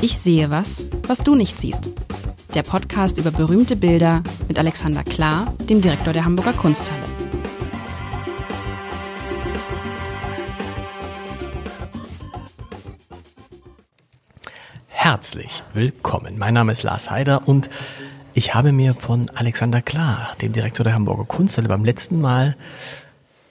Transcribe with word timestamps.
Ich 0.00 0.16
sehe 0.18 0.48
was, 0.48 0.84
was 1.08 1.18
du 1.18 1.34
nicht 1.34 1.58
siehst. 1.58 1.90
Der 2.54 2.62
Podcast 2.62 3.18
über 3.18 3.32
berühmte 3.32 3.74
Bilder 3.74 4.22
mit 4.46 4.56
Alexander 4.56 5.02
Klar, 5.02 5.52
dem 5.68 5.80
Direktor 5.80 6.12
der 6.12 6.24
Hamburger 6.24 6.52
Kunsthalle. 6.52 7.02
Herzlich 14.86 15.64
willkommen. 15.74 16.38
Mein 16.38 16.54
Name 16.54 16.70
ist 16.70 16.84
Lars 16.84 17.10
Heider 17.10 17.48
und 17.48 17.68
ich 18.34 18.54
habe 18.54 18.70
mir 18.70 18.94
von 18.94 19.28
Alexander 19.34 19.82
Klar, 19.82 20.36
dem 20.40 20.52
Direktor 20.52 20.84
der 20.84 20.94
Hamburger 20.94 21.24
Kunsthalle, 21.24 21.66
beim 21.66 21.84
letzten 21.84 22.20
Mal, 22.20 22.56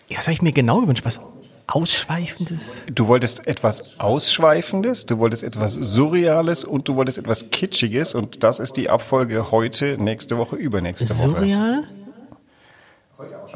ja, 0.07 0.17
was 0.17 0.27
habe 0.27 0.33
ich 0.33 0.41
mir 0.41 0.53
genau 0.53 0.79
gewünscht? 0.79 1.03
Was 1.03 1.19
Ausschweifendes? 1.67 2.83
Du 2.89 3.07
wolltest 3.07 3.45
etwas 3.45 3.99
Ausschweifendes, 3.99 5.05
du 5.05 5.17
wolltest 5.19 5.43
etwas 5.43 5.73
Surreales 5.73 6.63
und 6.63 6.87
du 6.87 6.95
wolltest 6.95 7.17
etwas 7.17 7.49
Kitschiges 7.51 8.15
und 8.15 8.43
das 8.43 8.59
ist 8.59 8.77
die 8.77 8.89
Abfolge 8.89 9.51
heute, 9.51 9.97
nächste 9.97 10.37
Woche, 10.37 10.55
übernächste 10.55 11.09
Woche. 11.09 11.39
Surreal? 11.39 11.83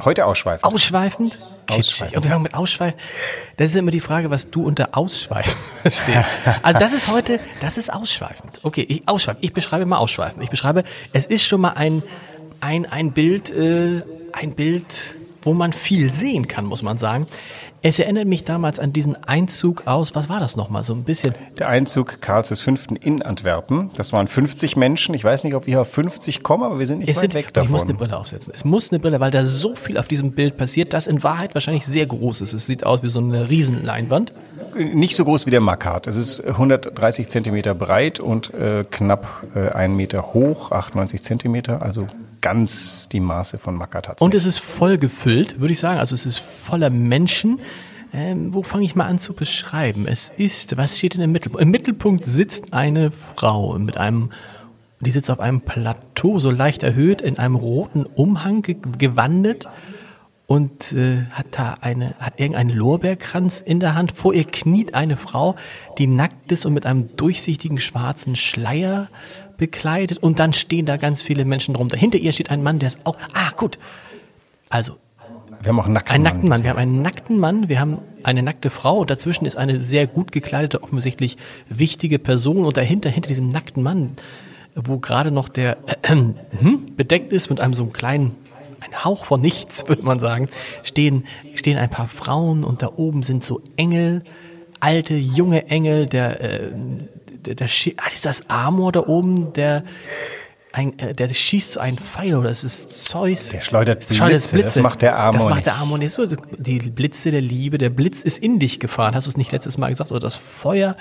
Heute 0.03 0.25
ausschweifend. 0.25 0.65
Ausschweifend? 0.65 1.37
Kitschig. 1.67 2.15
Und 2.15 2.23
wir 2.23 2.31
fangen 2.31 2.43
mit 2.43 2.53
Ausschweifen. 2.55 2.99
Das 3.57 3.69
ist 3.69 3.75
immer 3.75 3.91
die 3.91 4.01
Frage, 4.01 4.29
was 4.29 4.49
du 4.49 4.63
unter 4.63 4.97
Ausschweifen 4.97 5.55
verstehst. 5.81 6.25
Also 6.63 6.79
das 6.79 6.93
ist 6.93 7.07
heute, 7.07 7.39
das 7.61 7.77
ist 7.77 7.93
ausschweifend. 7.93 8.59
Okay, 8.63 8.85
ich 8.87 9.07
ausschweifen. 9.07 9.41
Ich 9.41 9.53
beschreibe 9.53 9.85
mal 9.85 9.97
ausschweifend. 9.97 10.43
Ich 10.43 10.49
beschreibe, 10.49 10.83
es 11.13 11.27
ist 11.27 11.43
schon 11.43 11.61
mal 11.61 11.73
ein, 11.73 12.03
ein, 12.59 12.85
ein 12.91 13.11
Bild, 13.13 13.51
äh, 13.51 14.01
ein 14.33 14.55
Bild, 14.55 14.85
wo 15.43 15.53
man 15.53 15.73
viel 15.73 16.13
sehen 16.13 16.47
kann, 16.47 16.65
muss 16.65 16.81
man 16.81 16.97
sagen. 16.97 17.27
Es 17.83 17.97
erinnert 17.97 18.27
mich 18.27 18.43
damals 18.43 18.79
an 18.79 18.93
diesen 18.93 19.15
Einzug 19.23 19.87
aus, 19.87 20.13
was 20.13 20.29
war 20.29 20.39
das 20.39 20.55
nochmal, 20.55 20.83
so 20.83 20.93
ein 20.93 21.03
bisschen? 21.03 21.33
Der 21.57 21.67
Einzug 21.67 22.21
Karls 22.21 22.61
V. 22.61 22.73
in 23.01 23.23
Antwerpen. 23.23 23.89
Das 23.95 24.13
waren 24.13 24.27
50 24.27 24.75
Menschen. 24.75 25.15
Ich 25.15 25.23
weiß 25.23 25.43
nicht, 25.43 25.55
ob 25.55 25.65
wir 25.65 25.81
auf 25.81 25.89
50 25.89 26.43
kommen, 26.43 26.63
aber 26.63 26.77
wir 26.77 26.85
sind 26.85 26.99
nicht 26.99 27.09
es 27.09 27.17
weit 27.17 27.21
sind, 27.21 27.33
weg 27.33 27.53
davon. 27.53 27.65
Ich 27.65 27.71
muss 27.71 27.81
eine 27.83 27.95
Brille 27.95 28.15
aufsetzen. 28.15 28.53
Es 28.53 28.65
muss 28.65 28.91
eine 28.91 28.99
Brille, 28.99 29.19
weil 29.19 29.31
da 29.31 29.43
so 29.43 29.75
viel 29.75 29.97
auf 29.97 30.07
diesem 30.07 30.33
Bild 30.33 30.57
passiert, 30.57 30.93
das 30.93 31.07
in 31.07 31.23
Wahrheit 31.23 31.55
wahrscheinlich 31.55 31.87
sehr 31.87 32.05
groß 32.05 32.41
ist. 32.41 32.53
Es 32.53 32.67
sieht 32.67 32.85
aus 32.85 33.01
wie 33.01 33.07
so 33.07 33.19
eine 33.19 33.49
Riesenleinwand. 33.49 34.31
Nicht 34.75 35.15
so 35.15 35.25
groß 35.25 35.47
wie 35.47 35.51
der 35.51 35.61
Makart. 35.61 36.05
Es 36.05 36.17
ist 36.17 36.39
130 36.45 37.29
Zentimeter 37.29 37.73
breit 37.73 38.19
und 38.19 38.53
äh, 38.53 38.85
knapp 38.91 39.47
äh, 39.55 39.69
einen 39.69 39.95
Meter 39.95 40.35
hoch, 40.35 40.71
98 40.71 41.23
Zentimeter. 41.23 41.81
Also 41.81 42.05
ganz 42.41 43.07
die 43.09 43.19
Maße 43.19 43.57
von 43.57 43.79
hat 43.81 44.21
Und 44.21 44.33
es 44.33 44.45
ist 44.45 44.59
voll 44.59 44.97
gefüllt, 44.97 45.59
würde 45.59 45.73
ich 45.73 45.79
sagen. 45.79 45.99
Also 45.99 46.15
es 46.15 46.25
ist 46.25 46.39
voller 46.39 46.89
Menschen. 46.89 47.59
Ähm, 48.13 48.53
wo 48.53 48.61
fange 48.61 48.83
ich 48.83 48.95
mal 48.95 49.05
an 49.05 49.19
zu 49.19 49.33
beschreiben? 49.33 50.05
Es 50.05 50.31
ist, 50.35 50.75
was 50.75 50.97
steht 50.97 51.15
in 51.15 51.21
dem 51.21 51.31
Mittelpunkt? 51.31 51.61
Im 51.61 51.71
Mittelpunkt 51.71 52.25
sitzt 52.25 52.73
eine 52.73 53.09
Frau 53.09 53.77
mit 53.79 53.97
einem, 53.97 54.31
die 54.99 55.11
sitzt 55.11 55.31
auf 55.31 55.39
einem 55.39 55.61
Plateau, 55.61 56.39
so 56.39 56.51
leicht 56.51 56.83
erhöht, 56.83 57.21
in 57.21 57.39
einem 57.39 57.55
roten 57.55 58.05
Umhang 58.05 58.63
ge 58.63 58.75
gewandet 58.97 59.69
und 60.45 60.91
äh, 60.91 61.23
hat 61.31 61.45
da 61.51 61.77
eine, 61.79 62.13
hat 62.19 62.37
irgendeinen 62.41 62.71
Lorbeerkranz 62.71 63.61
in 63.61 63.79
der 63.79 63.95
Hand. 63.95 64.11
Vor 64.11 64.33
ihr 64.33 64.43
kniet 64.43 64.93
eine 64.93 65.15
Frau, 65.15 65.55
die 65.97 66.07
nackt 66.07 66.51
ist 66.51 66.65
und 66.65 66.73
mit 66.73 66.85
einem 66.85 67.15
durchsichtigen 67.15 67.79
schwarzen 67.79 68.35
Schleier 68.35 69.07
bekleidet. 69.61 70.17
Und 70.17 70.39
dann 70.39 70.53
stehen 70.53 70.87
da 70.87 70.97
ganz 70.97 71.21
viele 71.21 71.45
Menschen 71.45 71.75
drum. 71.75 71.87
Hinter 71.93 72.17
ihr 72.17 72.31
steht 72.31 72.49
ein 72.49 72.63
Mann, 72.63 72.79
der 72.79 72.87
ist 72.87 73.05
auch, 73.05 73.15
ah, 73.33 73.51
gut. 73.55 73.77
Also, 74.69 74.97
wir 75.61 75.69
haben 75.69 75.79
auch 75.79 75.85
einen 75.85 75.93
nackten 75.93 76.13
einen 76.15 76.23
Mann. 76.23 76.33
nackten 76.33 76.49
Mann. 76.49 76.63
Wir 76.63 76.69
haben 76.71 76.79
einen 76.79 77.01
nackten 77.03 77.39
Mann, 77.39 77.69
wir 77.69 77.79
haben 77.79 77.97
eine 78.23 78.41
nackte 78.41 78.71
Frau 78.71 78.97
und 78.97 79.11
dazwischen 79.11 79.45
ist 79.45 79.57
eine 79.57 79.79
sehr 79.79 80.07
gut 80.07 80.31
gekleidete, 80.31 80.81
offensichtlich 80.81 81.37
wichtige 81.69 82.17
Person 82.17 82.65
und 82.65 82.75
dahinter, 82.75 83.11
hinter 83.11 83.27
diesem 83.27 83.49
nackten 83.49 83.83
Mann, 83.83 84.17
wo 84.73 84.97
gerade 84.97 85.29
noch 85.29 85.47
der 85.47 85.77
äh, 85.85 86.13
äh, 86.13 86.77
bedeckt 86.95 87.31
ist 87.31 87.51
mit 87.51 87.59
einem 87.59 87.75
so 87.75 87.83
einem 87.83 87.93
kleinen 87.93 88.35
ein 88.79 89.05
Hauch 89.05 89.25
von 89.25 89.41
nichts, 89.41 89.87
würde 89.87 90.01
man 90.03 90.17
sagen, 90.17 90.49
stehen, 90.81 91.25
stehen 91.53 91.77
ein 91.77 91.91
paar 91.91 92.07
Frauen 92.07 92.63
und 92.63 92.81
da 92.81 92.89
oben 92.95 93.21
sind 93.21 93.45
so 93.45 93.61
Engel, 93.77 94.23
alte, 94.79 95.13
junge 95.13 95.67
Engel, 95.67 96.07
der, 96.07 96.41
äh, 96.41 96.71
der, 97.45 97.55
der 97.55 97.67
ah, 97.67 98.13
ist 98.13 98.25
das 98.25 98.49
Amor 98.49 98.91
da 98.91 99.01
oben, 99.07 99.53
der, 99.53 99.83
ein, 100.73 100.97
äh, 100.99 101.13
der 101.13 101.27
schießt 101.29 101.73
so 101.73 101.79
einen 101.79 101.97
Pfeil 101.97 102.35
oder 102.35 102.49
es 102.49 102.63
ist 102.63 103.05
Zeus. 103.05 103.49
Der 103.49 103.61
schleudert 103.61 104.07
Blitze, 104.07 104.57
das 104.57 104.75
macht 104.77 105.01
der 105.01 105.17
Amor 105.17 105.33
Das 105.33 105.43
macht 105.43 105.55
nicht. 105.55 105.65
der 105.65 105.75
Amor 105.77 105.97
nicht. 105.97 106.11
So, 106.11 106.25
die 106.25 106.79
Blitze 106.79 107.31
der 107.31 107.41
Liebe, 107.41 107.77
der 107.77 107.89
Blitz 107.89 108.21
ist 108.21 108.37
in 108.39 108.59
dich 108.59 108.79
gefahren. 108.79 109.15
Hast 109.15 109.27
du 109.27 109.31
es 109.31 109.37
nicht 109.37 109.51
letztes 109.51 109.77
Mal 109.77 109.89
gesagt? 109.89 110.11
Oder 110.11 110.21
das 110.21 110.35
Feuer. 110.35 110.95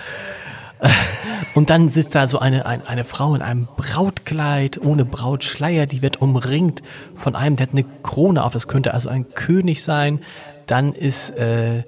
Und 1.55 1.71
dann 1.71 1.89
sitzt 1.89 2.15
da 2.15 2.27
so 2.27 2.39
eine, 2.39 2.67
eine, 2.67 2.87
eine 2.89 3.05
Frau 3.05 3.34
in 3.34 3.43
einem 3.43 3.69
Brautkleid, 3.77 4.81
ohne 4.83 5.05
Brautschleier, 5.05 5.87
die 5.87 6.03
wird 6.03 6.21
umringt 6.21 6.83
von 7.15 7.37
einem, 7.37 7.57
der 7.57 7.67
hat 7.67 7.75
eine 7.75 7.84
Krone 8.03 8.43
auf, 8.43 8.53
das 8.53 8.67
könnte 8.67 8.95
also 8.95 9.09
ein 9.09 9.34
König 9.34 9.83
sein. 9.83 10.21
Dann 10.67 10.95
ist, 10.95 11.31
äh, 11.31 11.83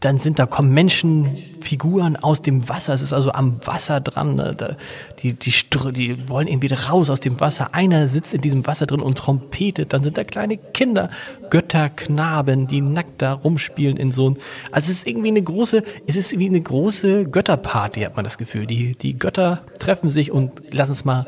dann 0.00 0.18
sind 0.18 0.38
da 0.38 0.46
kommen 0.46 0.72
Menschenfiguren 0.72 2.16
aus 2.16 2.42
dem 2.42 2.68
Wasser. 2.68 2.94
Es 2.94 3.02
ist 3.02 3.12
also 3.12 3.32
am 3.32 3.60
Wasser 3.66 4.00
dran. 4.00 4.36
Ne? 4.36 4.54
Da, 4.56 4.76
die, 5.18 5.34
die, 5.34 5.52
die 5.92 6.28
wollen 6.28 6.46
irgendwie 6.46 6.72
raus 6.72 7.10
aus 7.10 7.20
dem 7.20 7.40
Wasser. 7.40 7.74
Einer 7.74 8.06
sitzt 8.08 8.32
in 8.32 8.40
diesem 8.40 8.66
Wasser 8.66 8.86
drin 8.86 9.00
und 9.00 9.18
trompetet. 9.18 9.92
Dann 9.92 10.04
sind 10.04 10.16
da 10.16 10.24
kleine 10.24 10.56
Kinder, 10.56 11.10
Götterknaben, 11.50 12.68
die 12.68 12.80
nackt 12.80 13.22
da 13.22 13.32
rumspielen 13.32 13.96
in 13.96 14.12
so 14.12 14.30
ein. 14.30 14.36
Also 14.70 14.90
es 14.90 14.98
ist 14.98 15.06
irgendwie 15.08 15.28
eine 15.28 15.42
große, 15.42 15.82
es 16.06 16.16
ist 16.16 16.38
wie 16.38 16.46
eine 16.46 16.60
große 16.60 17.24
Götterparty, 17.28 18.02
hat 18.02 18.16
man 18.16 18.24
das 18.24 18.38
Gefühl. 18.38 18.66
Die, 18.66 18.94
die 18.94 19.18
Götter 19.18 19.62
treffen 19.78 20.10
sich 20.10 20.30
und 20.30 20.72
lassen 20.72 20.92
es 20.92 21.04
mal 21.04 21.26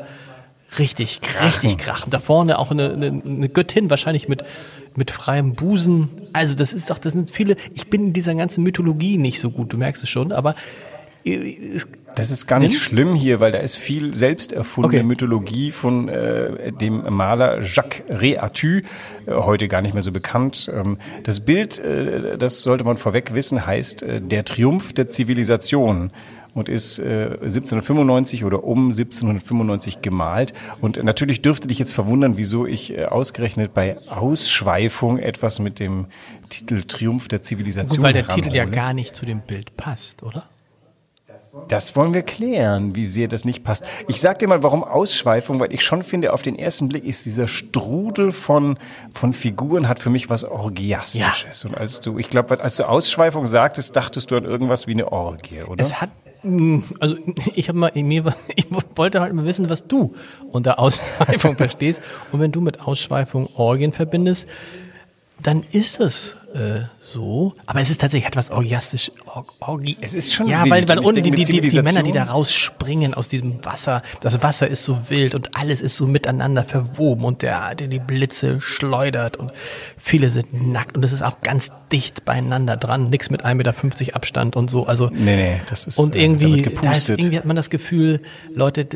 richtig, 0.79 1.21
richtig 1.43 1.77
krachen. 1.77 2.09
Da 2.09 2.19
vorne 2.19 2.57
auch 2.59 2.71
eine, 2.71 2.91
eine, 2.93 3.21
eine 3.25 3.49
Göttin, 3.49 3.89
wahrscheinlich 3.89 4.27
mit, 4.27 4.43
mit 4.95 5.11
freiem 5.11 5.53
Busen. 5.55 6.09
Also 6.33 6.55
das 6.55 6.73
ist 6.73 6.89
doch, 6.89 6.99
das 6.99 7.13
sind 7.13 7.31
viele, 7.31 7.55
ich 7.73 7.89
bin 7.89 8.07
in 8.07 8.13
dieser 8.13 8.35
ganzen 8.35 8.63
Mythologie 8.63 9.17
nicht 9.17 9.39
so 9.39 9.51
gut, 9.51 9.73
du 9.73 9.77
merkst 9.77 10.03
es 10.03 10.09
schon, 10.09 10.31
aber 10.31 10.55
es, 11.23 11.87
Das 12.15 12.31
ist 12.31 12.47
gar 12.47 12.59
nicht 12.59 12.73
Hm? 12.73 12.79
schlimm 12.79 13.15
hier, 13.15 13.39
weil 13.39 13.51
da 13.51 13.59
ist 13.59 13.75
viel 13.75 14.15
selbst 14.15 14.51
erfundene 14.51 15.01
Okay. 15.01 15.07
Mythologie 15.07 15.71
von 15.71 16.09
äh, 16.09 16.71
dem 16.71 17.03
Maler 17.13 17.61
Jacques 17.61 18.03
Réatu, 18.09 18.79
äh, 18.79 19.31
heute 19.31 19.67
gar 19.67 19.81
nicht 19.81 19.93
mehr 19.93 20.01
so 20.03 20.11
bekannt. 20.11 20.69
Ähm, 20.73 20.97
das 21.23 21.41
Bild, 21.41 21.77
äh, 21.77 22.37
das 22.39 22.61
sollte 22.61 22.83
man 22.85 22.97
vorweg 22.97 23.35
wissen, 23.35 23.65
heißt 23.67 24.01
äh, 24.01 24.19
Der 24.19 24.45
Triumph 24.45 24.93
der 24.93 25.09
Zivilisation 25.09 26.11
und 26.53 26.69
ist 26.69 26.99
äh, 26.99 27.37
1795 27.41 28.43
oder 28.43 28.63
um 28.63 28.91
1795 28.91 30.01
gemalt. 30.01 30.53
Und 30.81 31.01
natürlich 31.03 31.41
dürfte 31.41 31.67
dich 31.67 31.79
jetzt 31.79 31.93
verwundern, 31.93 32.37
wieso 32.37 32.65
ich 32.65 32.97
äh, 32.97 33.05
ausgerechnet 33.05 33.73
bei 33.73 33.97
Ausschweifung 34.09 35.17
etwas 35.17 35.59
mit 35.59 35.79
dem 35.79 36.07
Titel 36.49 36.83
Triumph 36.83 37.27
der 37.27 37.41
Zivilisation 37.41 37.97
gut, 37.97 38.03
weil 38.03 38.13
der 38.13 38.27
Titel 38.27 38.53
ja 38.53 38.65
gar 38.65 38.93
nicht 38.93 39.15
zu 39.15 39.25
dem 39.25 39.41
Bild 39.41 39.77
passt, 39.77 40.23
oder? 40.23 40.47
Das 41.67 41.95
wollen 41.97 42.13
wir 42.13 42.21
klären, 42.21 42.95
wie 42.95 43.05
sehr 43.05 43.27
das 43.27 43.43
nicht 43.43 43.63
passt. 43.63 43.83
Ich 44.07 44.21
sag 44.21 44.39
dir 44.39 44.47
mal, 44.47 44.63
warum 44.63 44.83
Ausschweifung, 44.83 45.59
weil 45.59 45.73
ich 45.73 45.83
schon 45.83 46.03
finde, 46.03 46.31
auf 46.33 46.41
den 46.41 46.57
ersten 46.57 46.87
Blick 46.87 47.03
ist 47.03 47.25
dieser 47.25 47.47
Strudel 47.49 48.31
von, 48.31 48.79
von 49.13 49.33
Figuren 49.33 49.89
hat 49.89 49.99
für 49.99 50.09
mich 50.09 50.29
was 50.29 50.45
Orgiastisches. 50.45 51.65
Und 51.65 51.75
als 51.75 51.99
du, 51.99 52.17
ich 52.19 52.29
glaube, 52.29 52.61
als 52.61 52.77
du 52.77 52.87
Ausschweifung 52.87 53.47
sagtest, 53.47 53.95
dachtest 53.95 54.31
du 54.31 54.37
an 54.37 54.45
irgendwas 54.45 54.87
wie 54.87 54.93
eine 54.93 55.11
Orgie, 55.11 55.63
oder? 55.63 55.81
Es 55.81 55.99
hat, 55.99 56.11
also 56.43 57.17
ich 57.55 57.69
habe 57.69 57.77
mal, 57.77 57.91
mir, 57.95 58.35
ich 58.55 58.65
wollte 58.95 59.21
halt 59.21 59.33
mal 59.33 59.45
wissen, 59.45 59.69
was 59.69 59.87
du 59.87 60.13
unter 60.51 60.79
Ausschweifung 60.79 61.55
verstehst. 61.57 62.01
Und 62.31 62.39
wenn 62.39 62.51
du 62.51 62.61
mit 62.61 62.81
Ausschweifung 62.81 63.49
Orgien 63.55 63.93
verbindest, 63.93 64.47
dann 65.41 65.65
ist 65.71 65.99
das 65.99 66.35
äh, 66.53 66.81
so. 67.01 67.53
Aber 67.65 67.81
es 67.81 67.89
ist 67.89 68.01
tatsächlich 68.01 68.27
etwas 68.27 68.51
orgiastisch. 68.51 69.11
Or, 69.25 69.45
Orgi 69.59 69.97
Es 70.01 70.13
ist 70.13 70.33
schon 70.33 70.47
Ja, 70.47 70.63
wild. 70.63 70.71
weil, 70.71 70.87
weil 70.87 70.99
unten 70.99 71.23
die, 71.23 71.31
die, 71.31 71.43
die, 71.45 71.61
die 71.61 71.81
Männer, 71.81 72.03
die 72.03 72.11
da 72.11 72.23
rausspringen 72.23 73.13
aus 73.13 73.27
diesem 73.27 73.63
Wasser, 73.65 74.01
das 74.21 74.41
Wasser 74.43 74.67
ist 74.67 74.83
so 74.83 75.09
wild 75.09 75.35
und 75.35 75.57
alles 75.57 75.81
ist 75.81 75.95
so 75.95 76.07
miteinander 76.07 76.63
verwoben 76.63 77.25
und 77.25 77.41
der, 77.41 77.75
der 77.75 77.87
die 77.87 77.99
Blitze 77.99 78.61
schleudert 78.61 79.37
und 79.37 79.51
viele 79.97 80.29
sind 80.29 80.71
nackt 80.71 80.95
und 80.97 81.03
es 81.03 81.11
ist 81.11 81.21
auch 81.21 81.41
ganz 81.41 81.71
dicht 81.91 82.25
beieinander 82.25 82.77
dran. 82.77 83.09
Nix 83.09 83.29
mit 83.29 83.45
1,50 83.45 83.53
Meter 83.55 84.15
Abstand 84.15 84.55
und 84.55 84.69
so. 84.69 84.85
Also 84.85 85.09
nee, 85.13 85.35
nee, 85.35 85.61
das 85.69 85.85
ist 85.85 85.97
und 85.97 86.15
äh, 86.15 86.23
irgendwie, 86.23 86.63
da 86.81 86.91
ist, 86.91 87.09
irgendwie 87.09 87.37
hat 87.37 87.45
man 87.45 87.55
das 87.55 87.69
Gefühl, 87.69 88.21
Leute, 88.53 88.87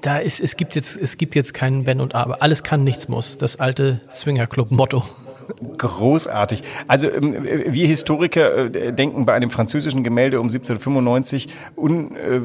da 0.00 0.18
ist, 0.18 0.40
es 0.40 0.56
gibt 0.56 0.74
jetzt, 0.74 0.96
es 0.96 1.18
gibt 1.18 1.34
jetzt 1.34 1.54
keinen 1.54 1.86
Wenn 1.86 2.00
und 2.00 2.14
Aber. 2.14 2.42
Alles 2.42 2.62
kann, 2.62 2.84
nichts 2.84 3.08
muss. 3.08 3.36
Das 3.38 3.56
alte 3.60 4.00
Swingerclub-Motto. 4.10 5.04
Großartig. 5.78 6.62
Also 6.86 7.10
ähm, 7.10 7.36
wir 7.42 7.86
Historiker 7.86 8.74
äh, 8.74 8.92
denken 8.92 9.26
bei 9.26 9.34
einem 9.34 9.50
französischen 9.50 10.04
Gemälde 10.04 10.40
um 10.40 10.46
1795 10.46 11.48
un, 11.76 12.16
äh, 12.16 12.40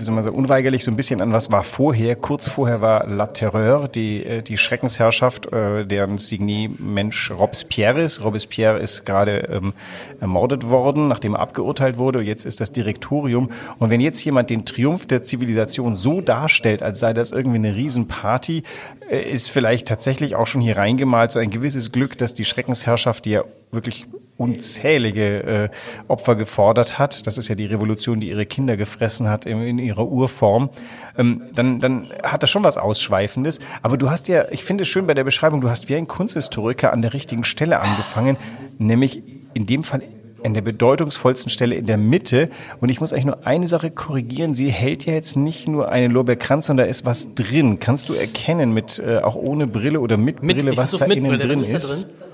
wie 0.00 0.28
unweigerlich 0.30 0.84
so 0.84 0.90
ein 0.90 0.96
bisschen 0.96 1.20
an, 1.20 1.32
was 1.32 1.50
war 1.50 1.64
vorher. 1.64 2.16
Kurz 2.16 2.48
vorher 2.48 2.80
war 2.80 3.06
La 3.06 3.26
Terreur, 3.26 3.88
die, 3.88 4.24
äh, 4.24 4.42
die 4.42 4.56
Schreckensherrschaft, 4.58 5.48
deren 5.50 6.18
Signé 6.18 6.70
Mensch 6.78 7.30
Robespierre 7.30 8.02
ist. 8.02 8.22
Robespierre 8.22 8.78
ist 8.78 9.04
gerade 9.04 9.48
ähm, 9.50 9.72
ermordet 10.20 10.68
worden, 10.68 11.08
nachdem 11.08 11.34
er 11.34 11.40
abgeurteilt 11.40 11.98
wurde. 11.98 12.22
Jetzt 12.22 12.44
ist 12.44 12.60
das 12.60 12.72
Direktorium. 12.72 13.50
Und 13.78 13.90
wenn 13.90 14.00
jetzt 14.00 14.24
jemand 14.24 14.50
den 14.50 14.64
Triumph 14.64 15.06
der 15.06 15.22
Zivilisation 15.22 15.96
so 15.96 16.20
darstellt, 16.20 16.82
als 16.82 17.00
sei 17.00 17.12
das 17.12 17.30
irgendwie 17.30 17.56
eine 17.56 17.74
Riesenparty, 17.74 18.62
ist 19.10 19.50
vielleicht 19.50 19.88
tatsächlich 19.88 20.36
auch 20.36 20.46
schon 20.46 20.60
hier 20.60 20.76
reingemalt 20.76 21.30
so 21.30 21.38
ein 21.38 21.50
gewisses 21.50 21.92
Glück, 21.92 22.18
dass 22.18 22.34
die 22.38 22.44
Schreckensherrschaft, 22.44 23.24
die 23.24 23.30
ja 23.30 23.44
wirklich 23.70 24.06
unzählige 24.38 25.42
äh, 25.42 25.68
Opfer 26.08 26.36
gefordert 26.36 26.98
hat, 26.98 27.26
das 27.26 27.36
ist 27.36 27.48
ja 27.48 27.54
die 27.54 27.66
Revolution, 27.66 28.20
die 28.20 28.28
ihre 28.28 28.46
Kinder 28.46 28.76
gefressen 28.76 29.28
hat 29.28 29.44
in, 29.46 29.60
in 29.62 29.78
ihrer 29.78 30.06
Urform, 30.06 30.70
ähm, 31.16 31.42
dann, 31.54 31.80
dann 31.80 32.06
hat 32.22 32.42
das 32.42 32.50
schon 32.50 32.64
was 32.64 32.78
Ausschweifendes. 32.78 33.58
Aber 33.82 33.98
du 33.98 34.10
hast 34.10 34.28
ja, 34.28 34.50
ich 34.50 34.64
finde 34.64 34.82
es 34.82 34.88
schön 34.88 35.06
bei 35.06 35.14
der 35.14 35.24
Beschreibung, 35.24 35.60
du 35.60 35.68
hast 35.68 35.88
wie 35.88 35.96
ein 35.96 36.08
Kunsthistoriker 36.08 36.92
an 36.92 37.02
der 37.02 37.12
richtigen 37.12 37.44
Stelle 37.44 37.80
angefangen, 37.80 38.36
nämlich 38.78 39.22
in 39.54 39.66
dem 39.66 39.84
Fall 39.84 40.02
an 40.44 40.54
der 40.54 40.62
bedeutungsvollsten 40.62 41.50
Stelle 41.50 41.74
in 41.74 41.86
der 41.86 41.98
Mitte. 41.98 42.48
Und 42.80 42.90
ich 42.90 43.00
muss 43.00 43.12
eigentlich 43.12 43.26
nur 43.26 43.46
eine 43.46 43.66
Sache 43.66 43.90
korrigieren. 43.90 44.54
Sie 44.54 44.70
hält 44.70 45.04
ja 45.04 45.14
jetzt 45.14 45.36
nicht 45.36 45.68
nur 45.68 45.88
einen 45.90 46.12
Lorbeerkranz, 46.12 46.66
sondern 46.66 46.86
da 46.86 46.90
ist 46.90 47.04
was 47.04 47.34
drin. 47.34 47.80
Kannst 47.80 48.08
du 48.08 48.14
erkennen, 48.14 48.72
mit 48.72 49.02
äh, 49.04 49.18
auch 49.18 49.34
ohne 49.34 49.66
Brille 49.66 50.00
oder 50.00 50.16
mit 50.16 50.40
Brille, 50.40 50.62
mit, 50.62 50.76
was 50.76 50.92
da 50.92 51.06
innen 51.06 51.38
drin 51.40 51.60
ist? 51.60 51.70
ist? 51.70 51.90
Drin? 51.90 52.27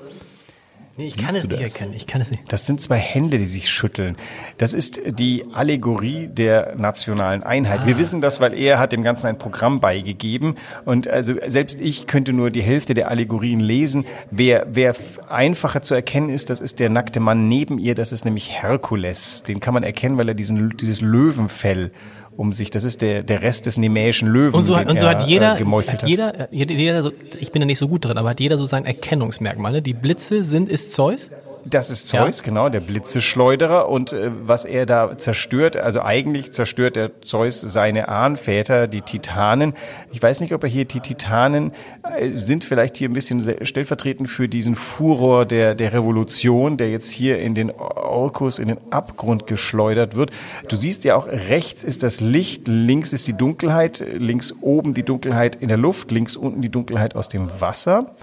Nee, 0.97 1.07
ich 1.07 1.15
Siehst 1.15 1.27
kann 1.27 1.35
es 1.35 1.49
nicht 1.49 1.61
erkennen. 1.61 1.93
Ich 1.93 2.07
kann 2.07 2.21
es 2.21 2.31
nicht. 2.31 2.53
Das 2.53 2.67
sind 2.67 2.81
zwei 2.81 2.99
Hände, 2.99 3.39
die 3.39 3.47
sich 3.47 3.69
schütteln. 3.69 4.17
Das 4.59 4.75
ist 4.75 5.01
die 5.07 5.45
Allegorie 5.53 6.29
der 6.29 6.77
nationalen 6.77 7.43
Einheit. 7.43 7.81
Ah. 7.83 7.87
Wir 7.87 7.99
wissen 7.99 8.21
das, 8.21 8.41
weil 8.41 8.55
er 8.55 8.79
hat 8.79 8.93
dem 8.93 9.03
Ganzen 9.03 9.27
ein 9.27 9.37
Programm 9.37 9.81
beigegeben. 9.81 10.55
Und 10.85 11.09
also 11.09 11.35
selbst 11.47 11.81
ich 11.81 12.07
könnte 12.07 12.33
nur 12.33 12.51
die 12.51 12.63
Hälfte 12.63 12.95
der 12.95 13.09
Allegorien 13.09 13.59
lesen. 13.59 14.05
Wer, 14.31 14.69
wer 14.71 14.95
einfacher 15.29 15.83
zu 15.83 15.95
erkennen 15.95 16.31
ist, 16.31 16.49
das 16.49 16.61
ist 16.61 16.79
der 16.79 16.91
nackte 16.91 17.19
Mann 17.19 17.49
neben 17.49 17.81
ihr. 17.81 17.97
Das 17.97 18.13
ist 18.13 18.25
nämlich 18.25 18.63
Herkules. 18.63 19.43
Den 19.43 19.59
kann 19.59 19.75
man 19.75 19.83
erkennen, 19.83 20.17
weil 20.17 20.29
er 20.29 20.35
diesen, 20.35 20.77
dieses 20.77 21.01
Löwenfell 21.01 21.91
um 22.37 22.53
sich. 22.53 22.71
Das 22.71 22.85
ist 22.85 23.03
der, 23.03 23.23
der 23.23 23.43
Rest 23.43 23.67
des 23.67 23.77
nemäischen 23.77 24.29
Löwen. 24.29 24.55
Und 24.55 24.65
so, 24.65 24.77
hat, 24.77 24.87
und 24.87 24.99
so 24.99 25.07
hat 25.07 25.27
jeder, 25.27 25.59
äh, 25.59 25.65
hat 25.65 26.09
jeder, 26.09 26.49
jeder, 26.51 26.75
jeder 26.75 27.03
so, 27.03 27.13
ich 27.39 27.53
bin 27.53 27.61
da 27.61 27.67
nicht 27.67 27.79
so 27.79 27.89
gut 27.89 28.05
drin, 28.05 28.19
aber 28.19 28.31
hat 28.31 28.41
jeder 28.41 28.59
so 28.59 28.67
sein 28.67 28.85
Erkennungsmerkmal. 28.85 29.73
Ne? 29.73 29.83
Die 29.83 29.95
Blitze 29.95 30.45
sind, 30.45 30.69
ist 30.69 30.93
Zeus? 30.93 31.31
Das 31.67 31.91
ist 31.91 32.09
Zeus, 32.09 32.41
ja. 32.41 32.45
genau, 32.45 32.69
der 32.69 32.81
Blitzeschleuderer. 32.81 33.89
Und 33.89 34.13
äh, 34.13 34.31
was 34.43 34.65
er 34.65 34.87
da 34.87 35.17
zerstört, 35.17 35.77
also 35.77 36.03
eigentlich 36.03 36.53
zerstört 36.53 36.97
der 36.97 37.23
Zeus 37.23 37.61
seine 37.61 38.09
Ahnväter, 38.09 38.87
die 38.87 39.03
Titanen. 39.03 39.75
Ich 40.13 40.23
weiß 40.23 40.41
nicht, 40.41 40.53
ob 40.53 40.63
er 40.63 40.69
hier 40.69 40.85
die 40.85 41.01
Titanen 41.01 41.73
äh, 42.19 42.31
sind 42.35 42.65
vielleicht 42.65 42.97
hier 42.97 43.09
ein 43.09 43.13
bisschen 43.13 43.41
stellvertretend 43.65 44.29
für 44.29 44.49
diesen 44.49 44.75
Furor 44.75 45.47
der, 45.47 45.75
der 45.75 45.93
Revolution, 45.93 46.77
der 46.77 46.91
jetzt 46.91 47.11
hier 47.11 47.39
in 47.39 47.55
den 47.55 47.71
Orkus, 47.71 48.59
in 48.59 48.69
den 48.69 48.79
Abgrund 48.91 49.47
geschleudert 49.47 50.17
wird. 50.17 50.31
Du 50.69 50.77
siehst 50.77 51.05
ja 51.05 51.17
auch, 51.17 51.27
rechts 51.27 51.85
ist 51.85 52.03
das 52.03 52.21
Licht, 52.21 52.69
links 52.69 53.13
ist 53.13 53.27
die 53.27 53.37
Dunkelheit, 53.37 54.05
links 54.15 54.55
oben 54.61 54.95
die 54.95 55.03
Dunkelheit 55.03 55.57
in 55.57 55.69
der 55.69 55.79
Luft, 55.79 56.11
links 56.11 56.37
unten 56.37 56.63
die 56.63 56.71
Dunkelheit 56.71 57.17
aus 57.17 57.29
dem 57.29 57.51
Wasser. 57.61 58.15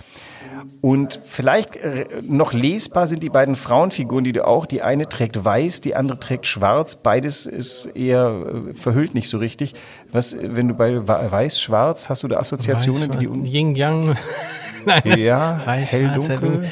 Und 0.82 1.20
vielleicht 1.24 1.76
äh, 1.76 2.06
noch 2.24 2.54
lesbar 2.54 3.08
sind 3.08 3.22
die 3.24 3.30
beiden 3.30 3.56
Frauenfiguren, 3.56 4.24
die 4.24 4.32
du 4.32 4.48
auch, 4.48 4.66
die 4.66 4.82
eine 4.82 5.08
trägt 5.08 5.44
weiß, 5.44 5.82
die 5.82 5.96
andere 5.96 6.20
trägt 6.20 6.48
schwarz. 6.48 6.96
Beides 6.96 7.46
ist 7.46 7.86
eher 7.96 8.64
äh, 8.70 8.74
verhüllt 8.74 9.14
nicht 9.14 9.30
so 9.30 9.38
richtig. 9.38 9.76
Was, 10.12 10.36
wenn 10.40 10.68
du 10.68 10.74
bei 10.74 11.08
weiß, 11.08 11.60
schwarz, 11.62 12.10
hast 12.10 12.24
du 12.24 12.28
da 12.28 12.38
Assoziationen, 12.38 13.10
weiß, 13.10 13.20
die 13.20 13.28
die 13.28 13.58
Yin 13.58 13.76
Yang. 13.76 14.16
Nein, 14.86 15.20
ja, 15.20 15.62
weiß, 15.64 15.92
hell, 15.92 16.12
dunkel, 16.16 16.66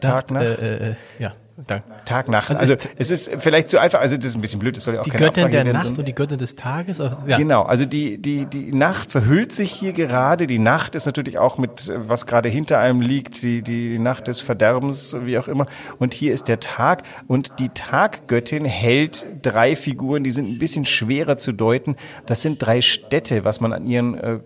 Tag, 0.00 0.30
Nacht. 0.30 0.44
Äh, 0.44 0.90
äh, 0.90 0.94
ja. 1.18 1.32
Dank. 1.66 1.84
Tag, 2.04 2.28
Nacht. 2.28 2.54
Also 2.54 2.76
es 2.98 3.10
ist 3.10 3.30
vielleicht 3.38 3.70
zu 3.70 3.78
einfach, 3.78 4.00
also 4.00 4.16
das 4.16 4.26
ist 4.26 4.34
ein 4.34 4.42
bisschen 4.42 4.58
blöd, 4.58 4.76
das 4.76 4.84
soll 4.84 4.94
ja 4.94 5.00
auch 5.00 5.04
die 5.04 5.10
keine 5.10 5.26
Göttin 5.26 5.50
der 5.50 5.64
Nacht 5.64 5.84
so. 5.86 6.00
und 6.00 6.06
die 6.06 6.14
Göttin 6.14 6.36
des 6.36 6.54
Tages? 6.54 6.98
Ja. 6.98 7.38
Genau, 7.38 7.62
also 7.62 7.86
die, 7.86 8.18
die, 8.18 8.44
die 8.44 8.72
Nacht 8.72 9.10
verhüllt 9.10 9.52
sich 9.52 9.72
hier 9.72 9.94
gerade. 9.94 10.46
Die 10.46 10.58
Nacht 10.58 10.94
ist 10.94 11.06
natürlich 11.06 11.38
auch 11.38 11.56
mit, 11.56 11.90
was 11.94 12.26
gerade 12.26 12.50
hinter 12.50 12.78
einem 12.78 13.00
liegt, 13.00 13.42
die, 13.42 13.62
die 13.62 13.98
Nacht 13.98 14.28
des 14.28 14.42
Verderbens, 14.42 15.16
wie 15.22 15.38
auch 15.38 15.48
immer. 15.48 15.66
Und 15.98 16.12
hier 16.12 16.34
ist 16.34 16.48
der 16.48 16.60
Tag 16.60 17.04
und 17.26 17.58
die 17.58 17.70
Taggöttin 17.70 18.66
hält 18.66 19.26
drei 19.40 19.76
Figuren, 19.76 20.24
die 20.24 20.32
sind 20.32 20.48
ein 20.48 20.58
bisschen 20.58 20.84
schwerer 20.84 21.38
zu 21.38 21.52
deuten. 21.52 21.96
Das 22.26 22.42
sind 22.42 22.60
drei 22.60 22.82
Städte, 22.82 23.44
was 23.44 23.60
man 23.60 23.72
an 23.72 23.86
ihren 23.86 24.14
äh, 24.14 24.38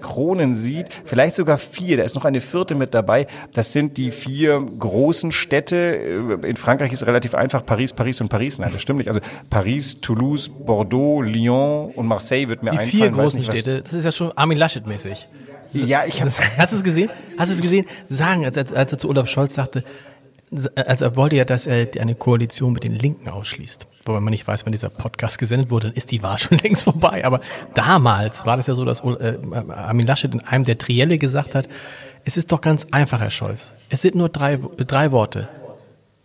Kronen 0.00 0.54
sieht. 0.54 0.88
Vielleicht 1.04 1.36
sogar 1.36 1.58
vier, 1.58 1.98
da 1.98 2.02
ist 2.02 2.16
noch 2.16 2.24
eine 2.24 2.40
vierte 2.40 2.74
mit 2.74 2.92
dabei. 2.92 3.28
Das 3.52 3.72
sind 3.72 3.98
die 3.98 4.10
vier 4.10 4.60
großen 4.60 5.30
Städte 5.30 5.76
äh, 5.76 6.55
in 6.56 6.62
Frankreich 6.62 6.92
ist 6.92 7.06
relativ 7.06 7.34
einfach. 7.34 7.64
Paris, 7.64 7.92
Paris 7.92 8.20
und 8.20 8.28
Paris. 8.28 8.58
Nein, 8.58 8.70
das 8.72 8.82
stimmt 8.82 8.98
nicht. 8.98 9.08
Also 9.08 9.20
Paris, 9.50 10.00
Toulouse, 10.00 10.48
Bordeaux, 10.48 11.22
Lyon 11.22 11.92
und 11.94 12.06
Marseille 12.06 12.48
wird 12.48 12.62
mir 12.62 12.70
Die 12.70 12.78
einfallen. 12.78 12.90
vier 12.90 13.10
großen 13.10 13.40
nicht, 13.40 13.52
Städte, 13.52 13.82
das 13.82 13.92
ist 13.92 14.04
ja 14.04 14.12
schon 14.12 14.32
Armin 14.36 14.58
Laschet-mäßig. 14.58 15.28
Ja, 15.72 16.04
ich 16.06 16.20
habe. 16.20 16.30
Hast 16.56 16.72
du 16.72 16.76
es 16.76 16.84
gesehen? 16.84 17.10
Hast 17.38 17.50
du 17.50 17.54
es 17.54 17.62
gesehen? 17.62 17.86
Sagen, 18.08 18.44
als, 18.44 18.56
als, 18.56 18.72
als 18.72 18.92
er 18.92 18.98
zu 18.98 19.08
Olaf 19.08 19.28
Scholz 19.28 19.54
sagte, 19.54 19.84
also 20.76 21.04
er 21.04 21.16
wollte 21.16 21.36
ja, 21.36 21.44
dass 21.44 21.66
er 21.66 21.88
eine 22.00 22.14
Koalition 22.14 22.72
mit 22.72 22.84
den 22.84 22.94
Linken 22.94 23.28
ausschließt. 23.28 23.86
Wobei 24.04 24.20
man 24.20 24.30
nicht 24.30 24.46
weiß, 24.46 24.64
wenn 24.64 24.72
dieser 24.72 24.90
Podcast 24.90 25.38
gesendet 25.38 25.70
wurde, 25.70 25.88
dann 25.88 25.96
ist 25.96 26.12
die 26.12 26.22
Wahl 26.22 26.38
schon 26.38 26.58
längst 26.58 26.84
vorbei. 26.84 27.24
Aber 27.24 27.40
damals 27.74 28.46
war 28.46 28.56
das 28.56 28.68
ja 28.68 28.74
so, 28.74 28.84
dass 28.84 29.00
äh, 29.00 29.38
Armin 29.68 30.06
Laschet 30.06 30.32
in 30.32 30.40
einem 30.40 30.64
der 30.64 30.78
Trielle 30.78 31.18
gesagt 31.18 31.54
hat, 31.54 31.68
es 32.24 32.36
ist 32.36 32.50
doch 32.50 32.60
ganz 32.60 32.86
einfach, 32.92 33.20
Herr 33.20 33.30
Scholz. 33.30 33.72
Es 33.88 34.02
sind 34.02 34.14
nur 34.14 34.28
drei, 34.28 34.58
drei 34.78 35.12
Worte 35.12 35.48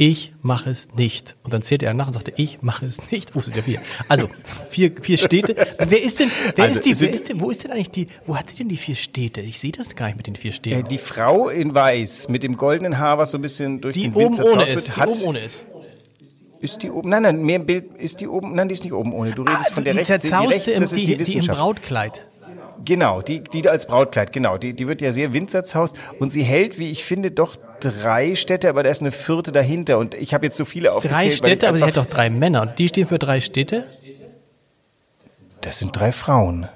ich 0.02 0.34
mache 0.42 0.72
es 0.72 0.88
nicht. 0.96 1.36
Und 1.44 1.54
dann 1.54 1.62
zählte 1.62 1.86
er 1.86 1.94
nach 1.94 2.08
und 2.08 2.14
sagte, 2.14 2.34
ich 2.36 2.64
mache 2.64 2.88
es 2.88 3.12
nicht. 3.12 3.36
Wo 3.36 3.40
sind 3.40 3.56
der 3.56 3.62
vier? 3.62 3.80
Also, 4.10 4.30
vier, 4.72 4.92
vier 5.00 5.20
Städte. 5.20 5.56
Wer 5.78 6.02
ist 6.02 6.20
denn, 6.20 6.32
wer 6.56 6.66
also, 6.66 6.80
ist 6.80 6.86
die, 6.88 7.00
wer 7.00 7.14
ist 7.14 7.30
denn, 7.30 7.40
wo 7.40 7.52
ist 7.52 7.64
denn 7.64 7.72
eigentlich 7.72 7.92
die, 7.92 8.08
wo 8.26 8.36
hat 8.36 8.50
sie 8.50 8.56
denn 8.56 8.68
die 8.68 8.78
vier 8.78 8.96
Städte? 8.96 9.42
Ich 9.42 9.60
sehe 9.60 9.72
das 9.72 9.96
gar 9.96 10.08
nicht 10.08 10.18
mit 10.18 10.26
den 10.26 10.36
vier 10.36 10.54
Städten. 10.54 10.88
Äh, 10.88 10.90
die 10.90 10.98
Frau 10.98 11.50
in 11.50 11.76
Weiß 11.76 12.30
mit 12.30 12.42
dem 12.42 12.58
goldenen 12.58 12.98
Haar, 12.98 13.20
was 13.20 13.30
so 13.30 13.38
ein 13.38 13.42
bisschen 13.42 13.80
durch 13.80 13.94
die 13.94 14.10
den 14.10 14.16
oben 14.16 14.40
Wind 14.40 14.50
ohne 14.50 14.64
ist, 14.64 14.98
hat, 14.98 15.08
die 15.08 15.12
oben 15.12 15.24
ohne 15.24 15.40
ist. 15.40 15.68
Ist 16.62 16.82
die 16.82 16.90
oben? 16.90 17.10
Nein, 17.10 17.22
nein, 17.22 17.44
mehr 17.44 17.60
Bild 17.60 17.96
ist 18.00 18.22
die 18.22 18.28
oben. 18.28 18.56
Nein, 18.56 18.70
die 18.70 18.74
ist 18.74 18.84
nicht 18.84 18.94
oben 18.94 19.14
ohne. 19.14 19.36
Du 19.36 19.44
redest 19.44 19.70
ah, 19.70 19.74
von 19.76 19.84
der 19.84 19.94
die 19.94 20.00
rechts, 20.00 20.28
die 20.28 20.34
rechts, 20.34 20.66
das 20.66 20.94
ist 20.94 20.96
die, 20.96 21.16
die, 21.16 21.24
die 21.24 21.38
im 21.38 21.46
Brautkleid. 21.46 22.26
Genau, 22.86 23.22
die, 23.22 23.44
die 23.44 23.68
als 23.68 23.86
Brautkleid, 23.86 24.34
genau. 24.34 24.58
Die, 24.58 24.74
die 24.74 24.88
wird 24.88 25.02
ja 25.02 25.12
sehr 25.12 25.34
windzerzaust 25.34 25.96
und 26.20 26.32
sie 26.34 26.44
hält, 26.44 26.80
wie 26.80 26.92
ich 26.92 27.04
finde, 27.04 27.32
doch 27.32 27.58
drei 27.80 28.36
Städte, 28.36 28.70
aber 28.70 28.84
da 28.84 28.90
ist 28.90 29.02
eine 29.02 29.12
vierte 29.12 29.52
dahinter. 29.52 29.98
Und 29.98 30.14
ich 30.16 30.34
habe 30.34 30.46
jetzt 30.46 30.58
so 30.58 30.66
viele 30.66 30.94
aufgezählt. 30.94 31.22
Drei 31.22 31.30
Städte, 31.30 31.68
aber 31.68 31.78
sie 31.78 31.84
hat 31.84 31.98
doch 31.98 32.06
drei 32.06 32.30
Männer. 32.30 32.62
Und 32.64 32.80
die 32.80 32.88
stehen 32.88 33.08
für 33.08 33.20
drei 33.20 33.42
Städte? 33.42 33.88
Das 35.62 35.80
sind 35.80 35.96
drei 35.96 36.12
Frauen. 36.12 36.68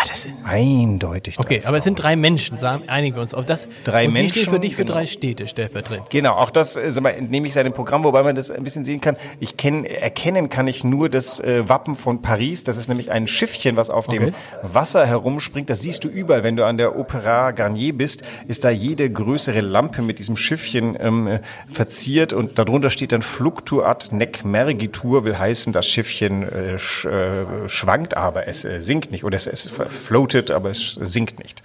Ah, 0.00 0.06
das 0.08 0.22
sind 0.22 0.36
eindeutig. 0.44 1.38
Okay, 1.38 1.60
aber 1.66 1.76
es 1.76 1.84
sind 1.84 2.02
drei 2.02 2.16
Menschen, 2.16 2.56
sagen 2.56 2.88
einigen 2.88 3.16
wir 3.16 3.22
uns 3.22 3.34
auf 3.34 3.44
das. 3.44 3.68
Drei 3.84 4.06
und 4.06 4.14
Menschen. 4.14 4.32
Die 4.32 4.40
stehen 4.40 4.52
für 4.54 4.60
dich 4.60 4.76
für 4.76 4.84
genau. 4.84 4.94
drei 4.94 5.04
Städte 5.04 5.46
stellvertretend. 5.46 6.08
Genau, 6.08 6.36
auch 6.36 6.48
das 6.48 6.76
äh, 6.76 7.00
mal, 7.02 7.10
entnehme 7.10 7.46
ich 7.46 7.52
seinem 7.52 7.74
Programm, 7.74 8.02
wobei 8.04 8.22
man 8.22 8.34
das 8.34 8.50
ein 8.50 8.64
bisschen 8.64 8.82
sehen 8.82 9.02
kann. 9.02 9.18
Ich 9.40 9.58
kenn, 9.58 9.84
erkennen 9.84 10.48
kann 10.48 10.68
ich 10.68 10.84
nur 10.84 11.10
das 11.10 11.38
äh, 11.40 11.68
Wappen 11.68 11.96
von 11.96 12.22
Paris. 12.22 12.64
Das 12.64 12.78
ist 12.78 12.88
nämlich 12.88 13.10
ein 13.10 13.26
Schiffchen, 13.26 13.76
was 13.76 13.90
auf 13.90 14.08
okay. 14.08 14.18
dem 14.18 14.34
Wasser 14.62 15.06
herumspringt. 15.06 15.68
Das 15.68 15.82
siehst 15.82 16.02
du 16.04 16.08
überall, 16.08 16.44
wenn 16.44 16.56
du 16.56 16.64
an 16.64 16.78
der 16.78 16.98
Opera 16.98 17.50
Garnier 17.50 17.94
bist, 17.94 18.22
ist 18.48 18.64
da 18.64 18.70
jede 18.70 19.10
größere 19.10 19.60
Lampe 19.60 20.00
mit 20.00 20.18
diesem 20.18 20.38
Schiffchen 20.38 20.96
ähm, 20.98 21.40
verziert 21.70 22.32
und 22.32 22.58
darunter 22.58 22.88
steht 22.88 23.12
dann 23.12 23.20
Fluctuat 23.20 24.12
nec 24.12 24.46
mergitur, 24.46 25.24
will 25.24 25.38
heißen, 25.38 25.74
das 25.74 25.86
Schiffchen 25.86 26.48
äh, 26.48 26.78
sch, 26.78 27.04
äh, 27.04 27.68
schwankt, 27.68 28.16
aber 28.16 28.48
es 28.48 28.64
äh, 28.64 28.80
sinkt 28.80 29.12
nicht 29.12 29.24
oder 29.24 29.36
es, 29.36 29.46
es 29.46 29.68
floatet, 29.90 30.50
aber 30.50 30.70
es 30.70 30.98
sinkt 31.00 31.38
nicht. 31.38 31.62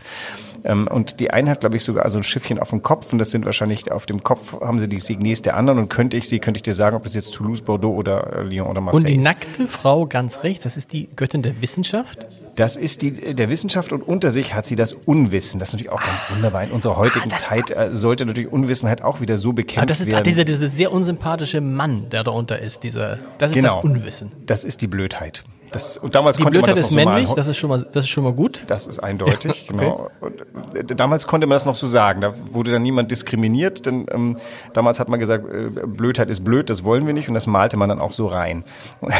Ähm, 0.65 0.88
und 0.88 1.20
die 1.20 1.32
eine 1.32 1.51
hat, 1.51 1.60
glaube 1.60 1.77
ich, 1.77 1.84
sogar 1.84 2.10
so 2.10 2.17
ein 2.17 2.24
Schiffchen 2.24 2.60
auf 2.60 2.72
dem 2.72 2.82
Kopf 2.82 3.13
und 3.13 3.20
das 3.20 3.32
sind 3.32 3.46
wahrscheinlich 3.46 3.91
auf 3.91 4.05
dem 4.05 4.24
Kopf 4.24 4.53
haben 4.62 4.79
sie 4.79 4.89
die 4.89 5.00
Signes 5.00 5.41
der 5.41 5.55
anderen 5.55 5.79
und 5.79 5.89
könnte 5.89 6.17
ich 6.17 6.27
sie, 6.27 6.39
könnte 6.39 6.58
ich 6.58 6.63
dir 6.63 6.74
sagen, 6.74 6.96
ob 6.96 7.03
das 7.03 7.13
jetzt 7.13 7.34
Toulouse, 7.34 7.62
Bordeaux 7.62 7.96
oder 7.96 8.38
äh, 8.38 8.44
Lyon 8.44 8.67
oder 8.67 8.82
Marseille 8.82 9.03
ist. 9.03 9.10
Und 9.10 9.17
die 9.17 9.17
nackte 9.17 9.67
Frau 9.67 10.08
ganz 10.08 10.44
rechts, 10.44 10.63
das 10.63 10.75
ist 10.75 10.91
die 10.91 11.08
Göttin 11.15 11.44
der 11.44 11.62
Wissenschaft? 11.62 12.25
Das 12.55 12.77
ist 12.77 13.01
die 13.01 13.12
der 13.12 13.50
Wissenschaft 13.50 13.91
und 13.91 14.01
unter 14.01 14.32
sich 14.32 14.53
hat 14.53 14.65
sie 14.65 14.77
das 14.77 14.94
Unwissen. 14.94 15.60
Das 15.60 15.70
ist 15.70 15.74
natürlich 15.74 15.91
auch 15.91 16.01
ganz 16.01 16.25
wunderbar. 16.29 16.63
In 16.63 16.72
unserer 16.72 16.96
heutigen 16.96 17.32
ah, 17.32 17.36
Zeit 17.36 17.70
äh, 17.70 17.89
sollte 17.96 18.25
natürlich 18.25 18.51
Unwissenheit 18.51 19.01
auch 19.01 19.20
wieder 19.20 19.38
so 19.38 19.51
bekämpft 19.51 19.84
ah, 19.84 19.86
das 19.86 20.00
ist, 20.00 20.10
werden. 20.10 20.24
Dieser, 20.24 20.46
dieser 20.46 20.70
sehr 20.70 20.91
unsympathische 20.94 21.60
Mann, 21.60 22.10
der 22.12 22.24
darunter 22.24 22.58
ist. 22.58 22.84
Dieser, 22.84 23.20
das 23.38 23.51
ist 23.51 23.55
genau. 23.55 23.75
das 23.75 23.84
Unwissen. 23.84 24.32
Das 24.46 24.63
ist 24.63 24.82
die 24.82 24.88
Blödheit. 24.88 25.44
Das, 25.75 25.98
und 25.98 26.15
damals 26.15 26.38
Die 26.38 26.44
konnte 26.44 26.60
man 26.60 26.63
Blödheit 26.63 26.77
das 26.77 26.89
ist 26.89 26.96
noch 26.96 27.03
so 27.03 27.10
männlich, 27.10 27.27
malen. 27.27 27.36
das 27.36 27.48
ist 27.48 27.58
schon 27.58 27.70
mal, 27.70 27.86
das 27.91 28.05
ist 28.05 28.10
schon 28.10 28.24
mal 28.24 28.34
gut. 28.34 28.63
Das 28.67 28.88
ist 28.88 29.00
eindeutig, 29.00 29.67
Ja, 29.67 29.75
okay. 29.75 29.86
genau. 29.86 30.10
Und, 30.22 30.41
äh, 30.75 30.96
damals 30.96 31.27
konnte 31.27 31.48
man 31.48 31.55
das 31.55 31.65
noch 31.65 31.75
so 31.75 31.86
sagen. 31.86 32.22
Da 32.22 32.34
wurde 32.51 32.72
dann 32.72 32.82
niemand 32.82 33.12
diskriminiert, 33.12 33.86
denn 33.86 34.05
ähm, 34.12 34.38
damals 34.74 35.00
hat 35.00 35.10
man 35.10 35.20
gesagt, 35.20 35.46
äh, 35.48 35.70
Blödheit 35.86 36.29
ist 36.29 36.46
blöd, 36.46 36.70
das 36.70 36.84
wollen 36.86 37.05
wir 37.05 37.13
nicht. 37.13 37.27
Und 37.27 37.34
das 37.36 37.46
malte 37.46 37.75
man 37.75 37.89
dann 37.89 38.00
auch 38.00 38.13
so 38.13 38.27
rein. 38.27 38.63
Und 39.01 39.12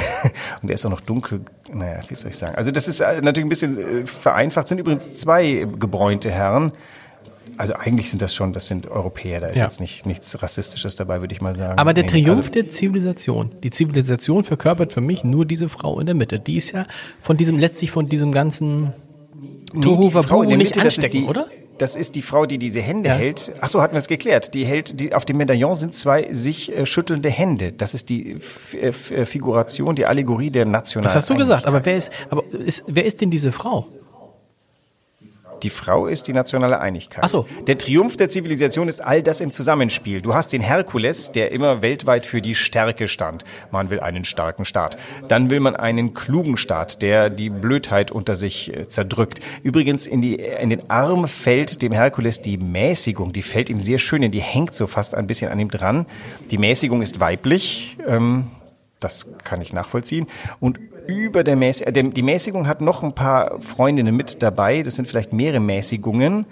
der 0.64 0.76
ist 0.76 0.86
auch 0.86 0.90
noch 0.90 1.02
dunkel, 1.02 1.42
naja, 1.72 2.00
wie 2.08 2.16
soll 2.16 2.32
ich 2.32 2.38
sagen. 2.38 2.56
Also 2.56 2.72
das 2.72 2.88
ist 2.88 3.02
äh, 3.02 3.22
natürlich 3.22 3.46
ein 3.46 3.50
bisschen 3.50 4.04
äh, 4.04 4.06
vereinfacht. 4.08 4.68
Sind 4.68 4.80
übrigens 4.80 5.12
zwei 5.14 5.68
gebräunte 5.78 6.32
Herren. 6.32 6.72
Also 7.58 7.74
eigentlich 7.74 8.10
sind 8.10 8.22
das 8.22 8.36
schon, 8.36 8.54
das 8.54 8.68
sind 8.68 8.88
Europäer, 8.88 9.40
da 9.40 9.48
ist 9.48 9.58
Ja. 9.58 9.66
jetzt 9.66 9.80
nicht, 9.80 10.06
nichts 10.06 10.42
Rassistisches 10.42 10.96
dabei, 10.96 11.22
würde 11.22 11.34
ich 11.34 11.42
mal 11.42 11.56
sagen. 11.56 11.78
Aber 11.78 11.94
der 11.94 12.04
Nee, 12.04 12.10
Triumph 12.10 12.38
also- 12.40 12.50
der 12.52 12.70
Zivilisation, 12.70 13.52
die 13.64 13.70
Zivilisation 13.72 14.44
verkörpert 14.44 14.92
für 14.94 15.02
mich 15.02 15.24
nur 15.24 15.46
diese 15.46 15.70
Frau 15.70 16.00
in 16.00 16.06
der 16.06 16.16
Mitte. 16.16 16.40
Die 16.40 16.58
ist 16.58 16.72
ja 16.74 16.86
von 17.22 17.38
diesem, 17.38 17.58
letztlich 17.58 17.92
von 17.92 18.10
diesem 18.10 18.32
ganzen 18.32 18.94
Nee, 19.74 19.82
Tohu 19.82 20.04
die 20.04 20.12
Frau 20.12 20.20
in 20.22 20.30
Wabohu 20.30 20.46
der 20.46 20.58
nicht 20.58 20.76
Mitte, 20.76 20.80
das 20.86 20.98
ist 20.98 21.04
anstecken, 21.06 21.24
die, 21.26 21.30
oder? 21.30 21.48
Das 21.78 21.98
ist 21.98 22.16
die 22.16 22.22
Frau, 22.22 22.46
die 22.46 22.58
diese 22.58 22.82
Hände 22.82 23.10
Ja. 23.10 23.16
hält. 23.16 23.52
Ach 23.60 23.68
so, 23.68 23.82
hatten 23.82 23.94
wir 23.94 23.98
es 24.00 24.08
geklärt. 24.08 24.54
Die 24.54 24.66
hält, 24.66 24.98
die, 25.02 25.14
auf 25.14 25.26
dem 25.26 25.36
Medaillon 25.38 25.76
sind 25.76 25.94
zwei 25.94 26.32
sich 26.32 26.72
äh, 26.74 26.86
schüttelnde 26.86 27.30
Hände. 27.30 27.74
Das 27.74 27.94
ist 27.94 28.10
die 28.10 28.36
F 28.38 28.74
äh, 28.74 28.88
F 28.88 29.12
äh, 29.12 29.26
Figuration, 29.26 29.94
die 29.96 30.06
Allegorie 30.06 30.52
der 30.52 30.66
nationalen. 30.66 31.06
Das 31.06 31.16
hast 31.16 31.30
du 31.30 31.36
gesagt, 31.36 31.66
aber 31.66 31.86
wer 31.86 31.98
ist, 31.98 32.12
aber 32.30 32.44
ist, 32.54 32.84
wer 32.88 33.04
ist 33.04 33.20
denn 33.20 33.30
diese 33.30 33.52
Frau? 33.52 33.88
Die 35.64 35.70
Frau 35.70 36.08
ist 36.08 36.28
die 36.28 36.34
nationale 36.34 36.80
Einigkeit. 36.80 37.24
Ach 37.24 37.30
so. 37.30 37.48
Der 37.68 37.78
Triumph 37.78 38.18
der 38.18 38.30
Zivilisation 38.30 38.88
ist 38.88 39.02
all 39.02 39.24
das 39.24 39.42
im 39.42 39.54
Zusammenspiel. 39.54 40.22
Du 40.22 40.34
hast 40.34 40.54
den 40.54 40.62
Herkules, 40.62 41.32
der 41.32 41.52
immer 41.52 41.82
weltweit 41.82 42.26
für 42.26 42.42
die 42.42 42.56
Stärke 42.56 43.08
stand. 43.08 43.44
Man 43.72 43.90
will 43.90 44.00
einen 44.00 44.26
starken 44.26 44.66
Staat. 44.66 44.98
Dann 45.28 45.50
will 45.50 45.60
man 45.60 45.76
einen 45.76 46.14
klugen 46.14 46.58
Staat, 46.58 47.02
der 47.02 47.30
die 47.30 47.50
Blödheit 47.50 48.12
unter 48.12 48.36
sich 48.36 48.76
äh, 48.76 48.88
zerdrückt. 48.88 49.40
Übrigens 49.64 50.08
in, 50.08 50.22
die, 50.22 50.36
in 50.36 50.70
den 50.70 50.90
Arm 50.90 51.28
fällt 51.28 51.82
dem 51.82 51.92
Herkules 51.92 52.42
die 52.42 52.58
Mäßigung. 52.58 53.34
Die 53.34 53.42
fällt 53.42 53.70
ihm 53.70 53.82
sehr 53.82 54.00
schön, 54.00 54.22
denn 54.22 54.32
die 54.32 54.42
hängt 54.42 54.76
so 54.76 54.88
fast 54.88 55.16
ein 55.16 55.28
bisschen 55.28 55.52
an 55.52 55.60
ihm 55.60 55.70
dran. 55.70 56.06
Die 56.52 56.58
Mäßigung 56.58 57.02
ist 57.02 57.20
weiblich. 57.20 57.98
Ähm, 58.08 58.48
das 59.00 59.28
kann 59.44 59.62
ich 59.62 59.74
nachvollziehen. 59.74 60.28
Und 60.60 60.80
über 61.08 61.44
der 61.44 61.56
Mäßigung, 61.56 62.14
die 62.14 62.22
Mäßigung 62.22 62.68
hat 62.68 62.82
noch 62.82 63.04
ein 63.04 63.14
paar 63.14 63.60
Freundinnen 63.60 64.16
mit 64.16 64.42
dabei. 64.42 64.84
Das 64.84 64.96
sind 64.96 65.08
vielleicht 65.08 65.34
mehrere 65.34 65.60
Mäßigungen. 65.60 66.46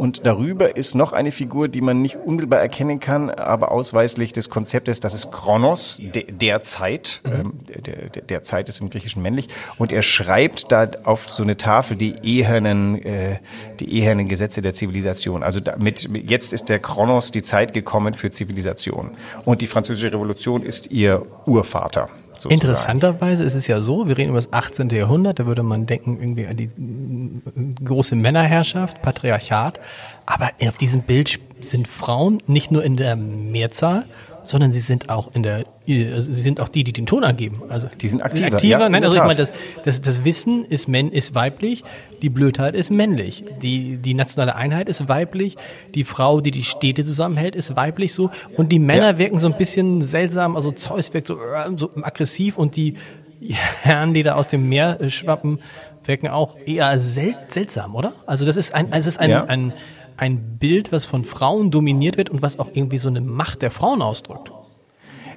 Und 0.00 0.24
darüber 0.24 0.78
ist 0.78 0.94
noch 0.94 1.12
eine 1.12 1.30
Figur, 1.30 1.68
die 1.68 1.82
man 1.82 2.00
nicht 2.00 2.16
unmittelbar 2.16 2.58
erkennen 2.60 3.00
kann, 3.00 3.28
aber 3.28 3.70
ausweislich 3.70 4.32
des 4.32 4.48
Konzeptes, 4.48 5.00
das 5.00 5.12
ist 5.12 5.30
Kronos, 5.30 6.00
der, 6.02 6.22
der 6.22 6.62
Zeit. 6.62 7.20
Ähm, 7.26 7.52
der, 7.68 8.08
der, 8.08 8.22
der 8.22 8.42
Zeit 8.42 8.70
ist 8.70 8.80
im 8.80 8.88
Griechischen 8.88 9.20
männlich. 9.20 9.48
Und 9.76 9.92
er 9.92 10.00
schreibt 10.00 10.72
da 10.72 10.88
auf 11.04 11.28
so 11.28 11.42
eine 11.42 11.58
Tafel 11.58 11.98
die 11.98 12.14
ehernen, 12.22 13.02
äh, 13.04 13.40
die 13.78 14.00
ehernen 14.00 14.26
Gesetze 14.28 14.62
der 14.62 14.72
Zivilisation. 14.72 15.42
Also 15.42 15.60
damit, 15.60 16.08
jetzt 16.26 16.54
ist 16.54 16.70
der 16.70 16.78
Kronos 16.78 17.30
die 17.30 17.42
Zeit 17.42 17.74
gekommen 17.74 18.14
für 18.14 18.30
Zivilisation. 18.30 19.10
Und 19.44 19.60
die 19.60 19.66
Französische 19.66 20.14
Revolution 20.14 20.62
ist 20.62 20.90
ihr 20.90 21.26
Urvater. 21.44 22.08
Sozusagen. 22.40 22.60
Interessanterweise 22.60 23.44
ist 23.44 23.54
es 23.54 23.66
ja 23.66 23.82
so, 23.82 24.08
wir 24.08 24.16
reden 24.16 24.30
über 24.30 24.38
das 24.38 24.52
18. 24.52 24.88
Jahrhundert, 24.90 25.38
da 25.38 25.46
würde 25.46 25.62
man 25.62 25.86
denken, 25.86 26.18
irgendwie 26.20 26.46
an 26.46 26.56
die 26.56 26.66
mm, 26.68 27.74
große 27.84 28.16
Männerherrschaft, 28.16 29.02
Patriarchat. 29.02 29.80
Aber 30.26 30.50
auf 30.66 30.78
diesem 30.78 31.02
Bild 31.02 31.38
sind 31.60 31.88
Frauen 31.88 32.38
nicht 32.46 32.70
nur 32.70 32.84
in 32.84 32.96
der 32.96 33.16
Mehrzahl, 33.16 34.06
sondern 34.50 34.72
sie 34.72 34.80
sind 34.80 35.08
auch 35.08 35.34
in 35.34 35.42
der, 35.42 35.64
also 35.88 36.32
sie 36.32 36.40
sind 36.40 36.60
auch 36.60 36.68
die, 36.68 36.84
die 36.84 36.92
den 36.92 37.06
Ton 37.06 37.24
angeben. 37.24 37.62
Also 37.68 37.88
Die 38.00 38.08
sind 38.08 38.20
aktiver, 38.22 38.54
aktiver. 38.54 38.80
ja, 38.80 38.86
in 38.86 38.92
Nein, 38.92 39.04
also 39.04 39.16
ich 39.16 39.22
meine, 39.22 39.36
das, 39.36 39.52
das, 39.84 40.00
das 40.00 40.24
Wissen 40.24 40.64
ist, 40.64 40.88
männ, 40.88 41.10
ist 41.12 41.34
weiblich, 41.34 41.84
die 42.22 42.28
Blödheit 42.28 42.74
ist 42.74 42.90
männlich, 42.90 43.44
die, 43.62 43.96
die 43.96 44.14
nationale 44.14 44.56
Einheit 44.56 44.88
ist 44.88 45.08
weiblich, 45.08 45.56
die 45.94 46.04
Frau, 46.04 46.40
die 46.40 46.50
die 46.50 46.64
Städte 46.64 47.04
zusammenhält, 47.04 47.54
ist 47.56 47.76
weiblich 47.76 48.12
so 48.12 48.30
und 48.56 48.70
die 48.72 48.78
Männer 48.78 49.12
Ja. 49.12 49.18
wirken 49.18 49.38
so 49.38 49.46
ein 49.46 49.56
bisschen 49.56 50.04
seltsam, 50.06 50.56
also 50.56 50.72
Zeus 50.72 51.14
wirkt 51.14 51.28
so, 51.28 51.34
äh, 51.36 51.70
so 51.76 51.90
aggressiv 52.02 52.58
und 52.58 52.76
die 52.76 52.94
Herren, 53.82 54.12
die 54.14 54.22
da 54.22 54.34
aus 54.34 54.48
dem 54.48 54.68
Meer 54.68 55.00
äh, 55.00 55.08
schwappen, 55.10 55.60
wirken 56.04 56.28
auch 56.28 56.56
eher 56.66 56.98
sel 56.98 57.34
seltsam, 57.48 57.94
oder? 57.94 58.12
Also 58.26 58.44
das 58.44 58.56
ist 58.56 58.74
ein, 58.74 58.92
also 58.92 59.08
es 59.08 59.14
ist 59.14 59.20
ein, 59.20 59.30
Ja. 59.30 59.44
ein, 59.44 59.72
ein 59.72 59.74
Bild, 60.58 60.92
was 60.92 61.06
von 61.06 61.24
Frauen 61.24 61.70
dominiert 61.70 62.16
wird 62.16 62.30
und 62.30 62.42
was 62.42 62.58
auch 62.58 62.68
irgendwie 62.74 62.98
so 62.98 63.08
eine 63.08 63.20
Macht 63.20 63.62
der 63.62 63.70
Frauen 63.70 64.02
ausdrückt. 64.02 64.52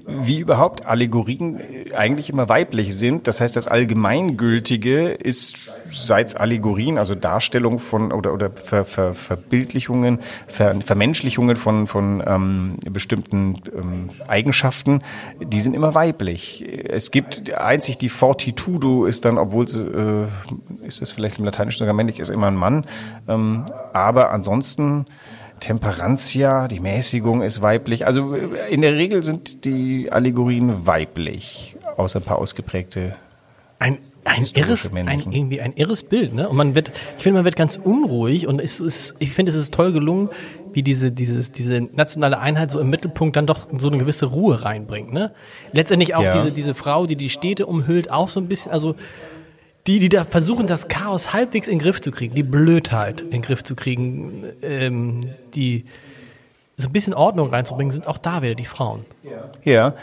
Wie 0.05 0.39
überhaupt 0.39 0.85
Allegorien 0.85 1.59
äh, 1.59 1.93
eigentlich 1.95 2.29
immer 2.29 2.49
weiblich 2.49 2.95
sind. 2.95 3.27
Das 3.27 3.39
heißt, 3.39 3.55
das 3.55 3.67
Allgemeingültige 3.67 5.09
ist 5.09 5.81
seit 5.91 6.39
Allegorien, 6.39 6.97
also 6.97 7.15
Darstellung 7.15 7.79
von 7.79 8.11
oder, 8.11 8.33
oder 8.33 8.51
Ver, 8.51 8.85
Ver, 8.85 9.13
Verbildlichungen, 9.13 10.19
Ver, 10.47 10.75
Vermenschlichungen 10.85 11.55
von, 11.55 11.87
von 11.87 12.23
ähm, 12.25 12.77
bestimmten 12.89 13.61
ähm, 13.75 14.09
Eigenschaften, 14.27 15.01
die 15.41 15.61
sind 15.61 15.73
immer 15.73 15.95
weiblich. 15.95 16.65
Es 16.89 17.11
gibt 17.11 17.53
einzig 17.53 17.97
die 17.97 18.09
Fortitudo 18.09 19.05
ist 19.05 19.25
dann, 19.25 19.37
obwohl 19.37 19.65
äh, 19.65 20.85
ist 20.87 21.01
es 21.01 21.11
vielleicht 21.11 21.39
im 21.39 21.45
Lateinischen 21.45 21.79
sogar 21.79 21.93
männlich, 21.93 22.19
ist 22.19 22.29
immer 22.29 22.47
ein 22.47 22.55
Mann. 22.55 22.85
Ähm, 23.27 23.65
aber 23.93 24.31
ansonsten 24.31 25.05
Temperantia, 25.59 26.67
die 26.67 26.79
Mäßigung 26.79 27.41
ist 27.41 27.61
weiblich. 27.61 28.05
Also 28.05 28.33
äh, 28.35 28.73
in 28.73 28.81
der 28.81 28.95
Regel 28.95 29.23
sind 29.23 29.65
die 29.65 30.11
Allegorien 30.11 30.85
weiblich, 30.85 31.75
außer 31.97 32.19
ein 32.19 32.23
paar 32.23 32.37
ausgeprägte. 32.39 33.15
Ein, 33.79 33.97
ein 34.23 34.45
irres, 34.55 34.91
ein, 34.93 35.19
irgendwie 35.31 35.59
ein 35.59 35.73
irres 35.75 36.03
Bild, 36.03 36.33
ne? 36.33 36.47
Und 36.47 36.55
man 36.55 36.75
wird, 36.75 36.91
ich 37.17 37.23
finde, 37.23 37.39
man 37.39 37.45
wird 37.45 37.55
ganz 37.57 37.75
unruhig 37.75 38.47
und 38.47 38.61
es 38.61 38.79
ist, 38.79 39.15
ich 39.19 39.31
finde, 39.31 39.51
es 39.51 39.57
ist 39.57 39.73
toll 39.73 39.91
gelungen, 39.91 40.29
wie 40.71 40.83
diese, 40.83 41.11
dieses, 41.11 41.51
diese 41.51 41.81
nationale 41.81 42.39
Einheit 42.39 42.71
so 42.71 42.79
im 42.79 42.89
Mittelpunkt 42.89 43.35
dann 43.35 43.45
doch 43.45 43.67
so 43.77 43.89
eine 43.89 43.97
gewisse 43.97 44.27
Ruhe 44.27 44.63
reinbringt, 44.63 45.11
ne? 45.11 45.31
Letztendlich 45.73 46.15
auch 46.15 46.23
Ja. 46.23 46.31
diese, 46.33 46.51
diese 46.51 46.73
Frau, 46.75 47.05
die 47.05 47.15
die 47.17 47.29
Städte 47.29 47.65
umhüllt, 47.65 48.09
auch 48.09 48.29
so 48.29 48.39
ein 48.39 48.47
bisschen, 48.47 48.71
also, 48.71 48.95
die, 49.87 49.99
die 49.99 50.09
da 50.09 50.23
versuchen, 50.23 50.67
das 50.67 50.87
Chaos 50.87 51.33
halbwegs 51.33 51.67
in 51.67 51.77
den 51.77 51.83
Griff 51.83 52.01
zu 52.01 52.11
kriegen, 52.11 52.35
die 52.35 52.43
Blödheit 52.43 53.21
in 53.21 53.31
den 53.31 53.41
Griff 53.41 53.63
zu 53.63 53.75
kriegen, 53.75 54.45
ähm, 54.61 55.29
die 55.55 55.85
so 56.77 56.89
ein 56.89 56.93
bisschen 56.93 57.13
Ordnung 57.13 57.49
reinzubringen, 57.49 57.91
sind 57.91 58.07
auch 58.07 58.17
da 58.17 58.41
wieder 58.41 58.55
die 58.55 58.65
Frauen. 58.65 59.05
Ja, 59.63 59.95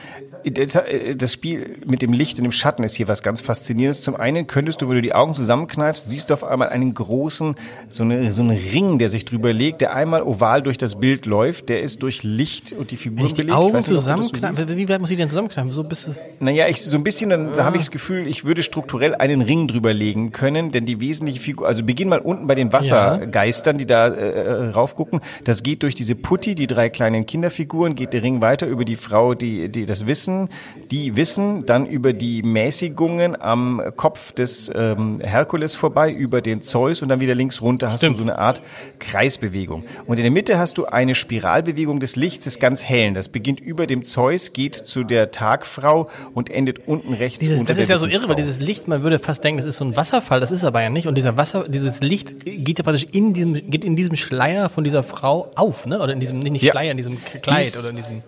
das, 0.45 0.77
äh, 0.77 1.15
das 1.15 1.35
Spiel 1.35 1.79
mit 1.87 2.01
dem 2.01 2.13
Licht 2.15 2.39
und 2.39 2.45
dem 2.45 2.53
Schatten 2.53 2.85
ist 2.85 2.97
hier 2.97 3.07
was 3.07 3.23
ganz 3.23 3.43
Faszinierendes. 3.43 4.01
Zum 4.01 4.17
einen 4.17 4.47
könntest 4.47 4.81
du, 4.81 4.89
wenn 4.89 4.97
du 4.97 5.03
die 5.03 5.13
Augen 5.15 5.35
zusammenkneifst, 5.35 6.09
siehst 6.09 6.31
du 6.31 6.35
auf 6.35 6.43
einmal 6.43 6.71
einen 6.71 6.95
großen, 6.95 7.55
so, 7.91 8.03
eine, 8.03 8.33
so 8.33 8.43
einen 8.43 8.57
Ring, 8.57 8.99
der 8.99 9.11
sich 9.11 9.27
drüber 9.27 9.53
legt, 9.53 9.83
der 9.83 9.95
einmal 9.95 10.23
oval 10.23 10.63
durch 10.63 10.79
das 10.79 10.99
Bild 10.99 11.27
läuft. 11.27 11.69
Der 11.69 11.83
ist 11.83 12.03
durch 12.03 12.23
Licht 12.23 12.73
und 12.73 12.91
die 12.91 12.97
Figuren 12.97 13.19
Wenn 13.19 13.27
ich 13.27 13.35
die 13.35 13.43
belegt. 13.43 13.57
Augen 13.57 13.75
du 13.75 13.83
zusammenkneifen, 13.83 14.77
wie 14.77 14.89
weit 14.89 15.01
muss 15.01 15.11
ich 15.11 15.19
denn 15.19 15.29
zusammenkneifen? 15.29 15.73
So 15.73 15.85
bis 15.85 16.11
Naja, 16.39 16.69
ich, 16.69 16.83
so 16.83 16.97
ein 16.97 17.05
bisschen, 17.05 17.29
dann 17.29 17.57
habe 17.57 17.77
ich 17.77 17.83
das 17.83 17.91
Gefühl, 17.91 18.27
ich 18.27 18.47
würde 18.47 18.63
strukturell 18.63 19.15
einen 19.15 19.43
Ring 19.43 19.69
drüber 19.69 19.93
legen 19.93 20.33
können, 20.33 20.73
denn 20.73 20.87
die 20.87 21.01
wesentliche 21.01 21.41
Figur, 21.41 21.69
also 21.69 21.85
beginn 21.85 22.09
mal 22.09 22.21
unten 22.21 22.47
bei 22.47 22.55
den 22.55 22.73
Wassergeistern, 22.73 23.77
die 23.77 23.87
da 23.87 24.07
äh, 24.07 24.69
raufgucken. 24.71 25.21
Das 25.45 25.63
geht 25.63 25.83
durch 25.83 25.95
diese 25.95 26.15
Putti, 26.15 26.55
die 26.55 26.67
drei 26.67 26.89
kleinen 26.89 27.27
Kinderfiguren, 27.27 27.95
geht 27.95 28.15
der 28.15 28.23
Ring 28.23 28.41
weiter 28.41 28.67
über 28.67 28.87
die 28.87 28.97
Frau, 29.11 29.35
die, 29.35 29.69
die 29.69 29.87
das 29.87 30.07
Wissen, 30.07 30.49
die 30.93 31.17
Wissen, 31.17 31.67
dann 31.67 31.85
über 31.87 32.13
die 32.13 32.43
Mäßigungen 32.45 33.41
am 33.41 33.83
Kopf 33.97 34.33
des 34.33 34.71
ähm, 34.75 35.21
Herkules 35.21 35.75
vorbei, 35.75 36.13
über 36.13 36.41
den 36.41 36.63
Zeus 36.63 37.03
und 37.03 37.09
dann 37.09 37.21
wieder 37.21 37.35
links 37.35 37.61
runter 37.61 37.91
hast 37.91 38.01
Stimmt. 38.01 38.15
du 38.17 38.19
so 38.19 38.25
eine 38.25 38.39
Art 38.39 38.63
Kreisbewegung. 39.01 39.85
Und 40.07 40.19
in 40.19 40.23
der 40.23 40.31
Mitte 40.31 40.59
hast 40.59 40.79
du 40.79 40.87
eine 40.87 41.15
Spiralbewegung 41.17 41.99
des 41.99 42.15
Lichts 42.15 42.45
des 42.45 42.61
ganz 42.61 42.85
hellen. 42.85 43.15
Das 43.15 43.29
beginnt 43.29 43.59
über 43.59 43.87
dem 43.89 44.05
Zeus, 44.05 44.53
geht 44.53 44.75
zu 44.77 45.03
der 45.03 45.33
Tagfrau 45.33 46.09
und 46.33 46.49
endet 46.49 46.87
unten 46.87 47.13
rechts 47.13 47.41
Dieses, 47.41 47.61
unter 47.61 47.73
das 47.73 47.83
ist 47.83 47.89
ja 47.89 47.97
so 47.97 48.07
irre, 48.07 48.29
weil 48.29 48.37
dieses 48.37 48.61
Licht, 48.61 48.87
man 48.87 49.03
würde 49.03 49.19
fast 49.19 49.43
denken, 49.43 49.59
das 49.59 49.67
ist 49.67 49.79
so 49.79 49.85
ein 49.85 49.97
Wasserfall, 49.97 50.39
das 50.39 50.53
ist 50.53 50.63
aber 50.63 50.83
ja 50.83 50.91
nicht. 50.91 51.09
Und 51.09 51.17
dieser 51.17 51.37
Wasser, 51.37 51.65
dieses 51.69 52.01
Licht 52.01 52.45
geht 52.45 52.79
ja 52.79 52.85
praktisch 52.85 53.07
in 53.11 53.33
diesem, 53.33 53.55
geht 53.55 53.85
in 53.85 53.97
diesem 53.97 54.15
Schleier 54.15 54.69
von 54.69 54.85
dieser 54.85 55.03
Frau 55.03 55.51
auf, 55.57 55.87
ne? 55.87 56.01
Oder 56.01 56.13
in 56.13 56.21
diesem, 56.21 56.39
nicht 56.39 56.63
Ja. 56.63 56.71
Schleier, 56.71 56.93
in 56.93 56.97
diesem 56.97 57.19
Kleid 57.43 57.65
Dies- 57.65 57.81
oder 57.81 57.91
in 57.91 57.97
diesem. 57.97 58.23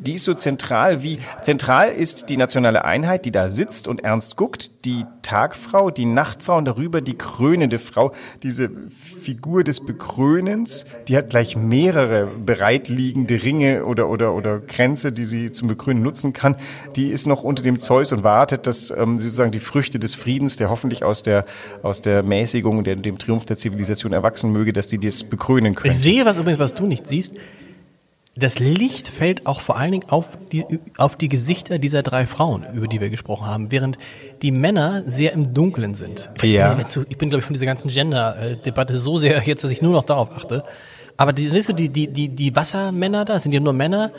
Die 0.00 0.14
ist 0.14 0.24
so 0.24 0.34
zentral 0.34 1.02
wie 1.02 1.18
zentral 1.42 1.90
ist 1.90 2.30
die 2.30 2.36
nationale 2.36 2.84
Einheit, 2.84 3.24
die 3.24 3.30
da 3.30 3.48
sitzt 3.48 3.88
und 3.88 4.02
ernst 4.02 4.36
guckt, 4.36 4.84
die 4.84 5.04
Tagfrau, 5.22 5.90
die 5.90 6.06
Nachtfrau 6.06 6.58
und 6.58 6.64
darüber 6.64 7.00
die 7.00 7.16
krönende 7.16 7.78
Frau. 7.78 8.12
Diese 8.42 8.70
Figur 9.22 9.64
des 9.64 9.80
Bekrönens, 9.80 10.86
die 11.08 11.16
hat 11.16 11.30
gleich 11.30 11.56
mehrere 11.56 12.26
bereitliegende 12.26 13.42
Ringe 13.42 13.84
oder 13.84 14.08
oder 14.08 14.34
oder 14.34 14.60
Kränze, 14.60 15.12
die 15.12 15.24
sie 15.24 15.52
zum 15.52 15.68
Bekrönen 15.68 16.02
nutzen 16.02 16.32
kann. 16.32 16.56
Die 16.96 17.08
ist 17.08 17.26
noch 17.26 17.42
unter 17.42 17.62
dem 17.62 17.78
Zeus 17.78 18.12
und 18.12 18.22
wartet, 18.22 18.66
dass 18.66 18.90
ähm, 18.90 19.18
sozusagen 19.18 19.52
die 19.52 19.60
Früchte 19.60 19.98
des 19.98 20.14
Friedens, 20.14 20.56
der 20.56 20.70
hoffentlich 20.70 21.04
aus 21.04 21.22
der 21.22 21.44
aus 21.82 22.00
der 22.00 22.22
Mäßigung 22.22 22.84
der, 22.84 22.96
dem 22.96 23.18
Triumph 23.18 23.44
der 23.44 23.56
Zivilisation 23.56 24.12
erwachsen 24.12 24.52
möge, 24.52 24.72
dass 24.72 24.88
die 24.88 24.98
das 24.98 25.24
bekrönen 25.24 25.74
können. 25.74 25.92
Ich 25.92 26.00
sehe 26.00 26.24
was 26.24 26.38
übrigens, 26.38 26.58
was 26.58 26.74
du 26.74 26.86
nicht 26.86 27.06
siehst. 27.06 27.34
Das 28.36 28.58
Licht 28.58 29.08
fällt 29.08 29.46
auch 29.46 29.60
vor 29.60 29.76
allen 29.76 29.92
Dingen 29.92 30.08
auf 30.08 30.38
die, 30.52 30.64
auf 30.96 31.16
die 31.16 31.28
Gesichter 31.28 31.78
dieser 31.78 32.02
drei 32.02 32.26
Frauen, 32.26 32.64
über 32.72 32.86
die 32.86 33.00
wir 33.00 33.10
gesprochen 33.10 33.46
haben, 33.46 33.70
während 33.72 33.98
die 34.42 34.52
Männer 34.52 35.02
sehr 35.06 35.32
im 35.32 35.52
Dunkeln 35.52 35.94
sind. 35.94 36.30
Ja. 36.42 36.78
Ich 37.08 37.18
bin, 37.18 37.28
glaube 37.28 37.40
ich, 37.40 37.44
von 37.44 37.54
dieser 37.54 37.66
ganzen 37.66 37.88
Gender-Debatte 37.88 38.98
so 38.98 39.16
sehr 39.16 39.42
jetzt, 39.44 39.64
dass 39.64 39.70
ich 39.70 39.82
nur 39.82 39.92
noch 39.92 40.04
darauf 40.04 40.30
achte. 40.34 40.62
Aber 41.16 41.32
die, 41.32 41.52
weißt 41.52 41.70
du, 41.70 41.72
die, 41.74 41.88
die, 41.90 42.06
die, 42.06 42.28
die 42.28 42.56
Wassermänner 42.56 43.24
da, 43.24 43.38
sind 43.40 43.52
ja 43.52 43.60
nur 43.60 43.72
Männer, 43.74 44.10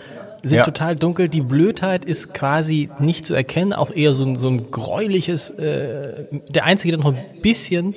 sind 0.44 0.58
Ja. 0.58 0.64
total 0.66 0.96
dunkel. 0.96 1.30
Die 1.30 1.42
Blödheit 1.42 2.04
ist 2.06 2.34
quasi 2.34 2.90
nicht 3.00 3.26
zu 3.26 3.34
erkennen, 3.34 3.74
auch 3.74 3.92
eher 3.92 4.14
so 4.14 4.26
ein, 4.26 4.36
so 4.36 4.50
ein 4.50 4.70
gräuliches, 4.72 5.50
äh, 5.52 6.26
der 6.50 6.66
Einzige, 6.66 6.98
der 6.98 7.04
noch 7.06 7.14
ein 7.16 7.24
bisschen 7.42 7.96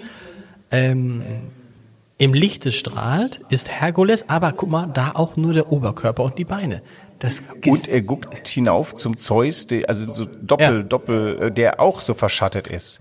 ähm, 0.70 1.22
im 2.18 2.34
Lichte 2.34 2.72
strahlt, 2.72 3.40
ist 3.48 3.70
Herkules, 3.70 4.28
aber 4.28 4.52
guck 4.52 4.70
mal, 4.70 4.86
da 4.86 5.12
auch 5.14 5.36
nur 5.36 5.52
der 5.52 5.72
Oberkörper 5.72 6.22
und 6.22 6.38
die 6.38 6.44
Beine. 6.44 6.82
Das 7.18 7.42
Und 7.66 7.88
er 7.88 8.02
guckt 8.02 8.46
hinauf 8.46 8.94
zum 8.94 9.16
Zeus, 9.18 9.66
der, 9.66 9.88
also 9.88 10.10
so 10.10 10.24
Doppel, 10.24 10.78
Ja. 10.78 10.82
Doppel, 10.82 11.42
äh, 11.42 11.50
der 11.50 11.80
auch 11.80 12.00
so 12.00 12.14
verschattet 12.14 12.66
ist. 12.66 13.00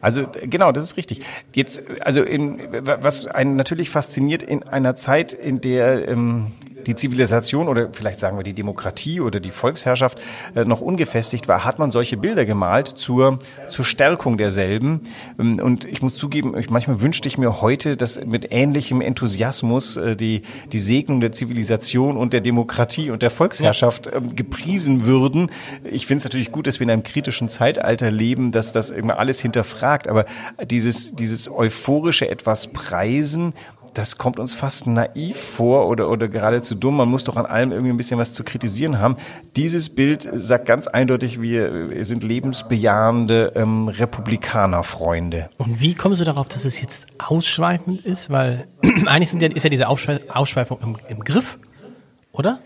Also 0.00 0.26
genau, 0.42 0.70
das 0.70 0.84
ist 0.84 0.96
richtig. 0.98 1.22
Jetzt, 1.54 1.82
also 2.00 2.22
in, 2.22 2.60
was 2.70 3.26
einen 3.26 3.56
natürlich 3.56 3.88
fasziniert 3.88 4.42
in 4.42 4.62
einer 4.62 4.96
Zeit, 4.96 5.32
in 5.32 5.62
der 5.62 6.06
ähm, 6.08 6.52
die 6.86 6.96
Zivilisation 6.96 7.68
oder 7.68 7.88
vielleicht 7.92 8.20
sagen 8.20 8.36
wir 8.36 8.44
die 8.44 8.52
Demokratie 8.52 9.20
oder 9.20 9.40
die 9.40 9.50
Volksherrschaft 9.50 10.18
äh, 10.54 10.64
noch 10.64 10.80
ungefestigt 10.80 11.48
war, 11.48 11.64
hat 11.64 11.78
man 11.78 11.90
solche 11.90 12.16
Bilder 12.16 12.44
gemalt 12.44 12.88
zur, 12.88 13.38
zur 13.68 13.84
Stärkung 13.84 14.38
derselben. 14.38 15.00
Ähm, 15.38 15.60
Und 15.60 15.84
ich 15.84 16.02
muss 16.02 16.14
zugeben, 16.14 16.56
ich, 16.58 16.70
manchmal 16.70 17.00
wünschte 17.00 17.28
ich 17.28 17.38
mir 17.38 17.60
heute, 17.60 17.96
dass 17.96 18.24
mit 18.24 18.48
ähnlichem 18.50 19.00
Enthusiasmus 19.00 19.96
äh, 19.96 20.16
die, 20.16 20.42
die 20.72 20.78
Segnung 20.78 21.20
der 21.20 21.32
Zivilisation 21.32 22.16
und 22.16 22.32
der 22.32 22.40
Demokratie 22.40 23.10
und 23.10 23.22
der 23.22 23.30
Volksherrschaft 23.30 24.10
ähm, 24.12 24.36
gepriesen 24.36 25.06
würden. 25.06 25.50
Ich 25.90 26.06
finde 26.06 26.18
es 26.18 26.24
natürlich 26.24 26.52
gut, 26.52 26.66
dass 26.66 26.80
wir 26.80 26.84
in 26.84 26.90
einem 26.90 27.02
kritischen 27.02 27.48
Zeitalter 27.48 28.10
leben, 28.10 28.52
dass 28.52 28.72
das 28.72 28.90
immer 28.90 29.18
alles 29.18 29.40
hinterfragt, 29.40 30.08
aber 30.08 30.24
dieses, 30.64 31.14
dieses 31.14 31.50
euphorische 31.50 32.28
etwas 32.28 32.68
preisen, 32.72 33.54
das 33.94 34.18
kommt 34.18 34.38
uns 34.38 34.54
fast 34.54 34.86
naiv 34.86 35.36
vor 35.36 35.88
oder, 35.88 36.10
oder 36.10 36.28
geradezu 36.28 36.74
dumm. 36.74 36.96
Man 36.96 37.08
muss 37.08 37.24
doch 37.24 37.36
an 37.36 37.46
allem 37.46 37.72
irgendwie 37.72 37.92
ein 37.92 37.96
bisschen 37.96 38.18
was 38.18 38.32
zu 38.32 38.44
kritisieren 38.44 38.98
haben. 38.98 39.16
Dieses 39.56 39.88
Bild 39.88 40.28
sagt 40.30 40.66
ganz 40.66 40.86
eindeutig, 40.86 41.40
wir 41.40 42.04
sind 42.04 42.24
lebensbejahende 42.24 43.52
ähm, 43.54 43.88
Republikanerfreunde. 43.88 45.48
Und 45.58 45.80
wie 45.80 45.94
kommst 45.94 46.20
du 46.20 46.24
darauf, 46.24 46.48
dass 46.48 46.64
es 46.64 46.80
jetzt 46.80 47.06
ausschweifend 47.18 48.04
ist? 48.04 48.30
Weil 48.30 48.66
eigentlich 49.06 49.32
ja, 49.40 49.48
ist 49.48 49.62
ja 49.62 49.70
diese 49.70 49.88
Ausschwe 49.88 50.20
Ausschweifung 50.28 50.78
im, 50.80 50.96
im 51.08 51.20
Griff, 51.20 51.58
oder? 52.32 52.60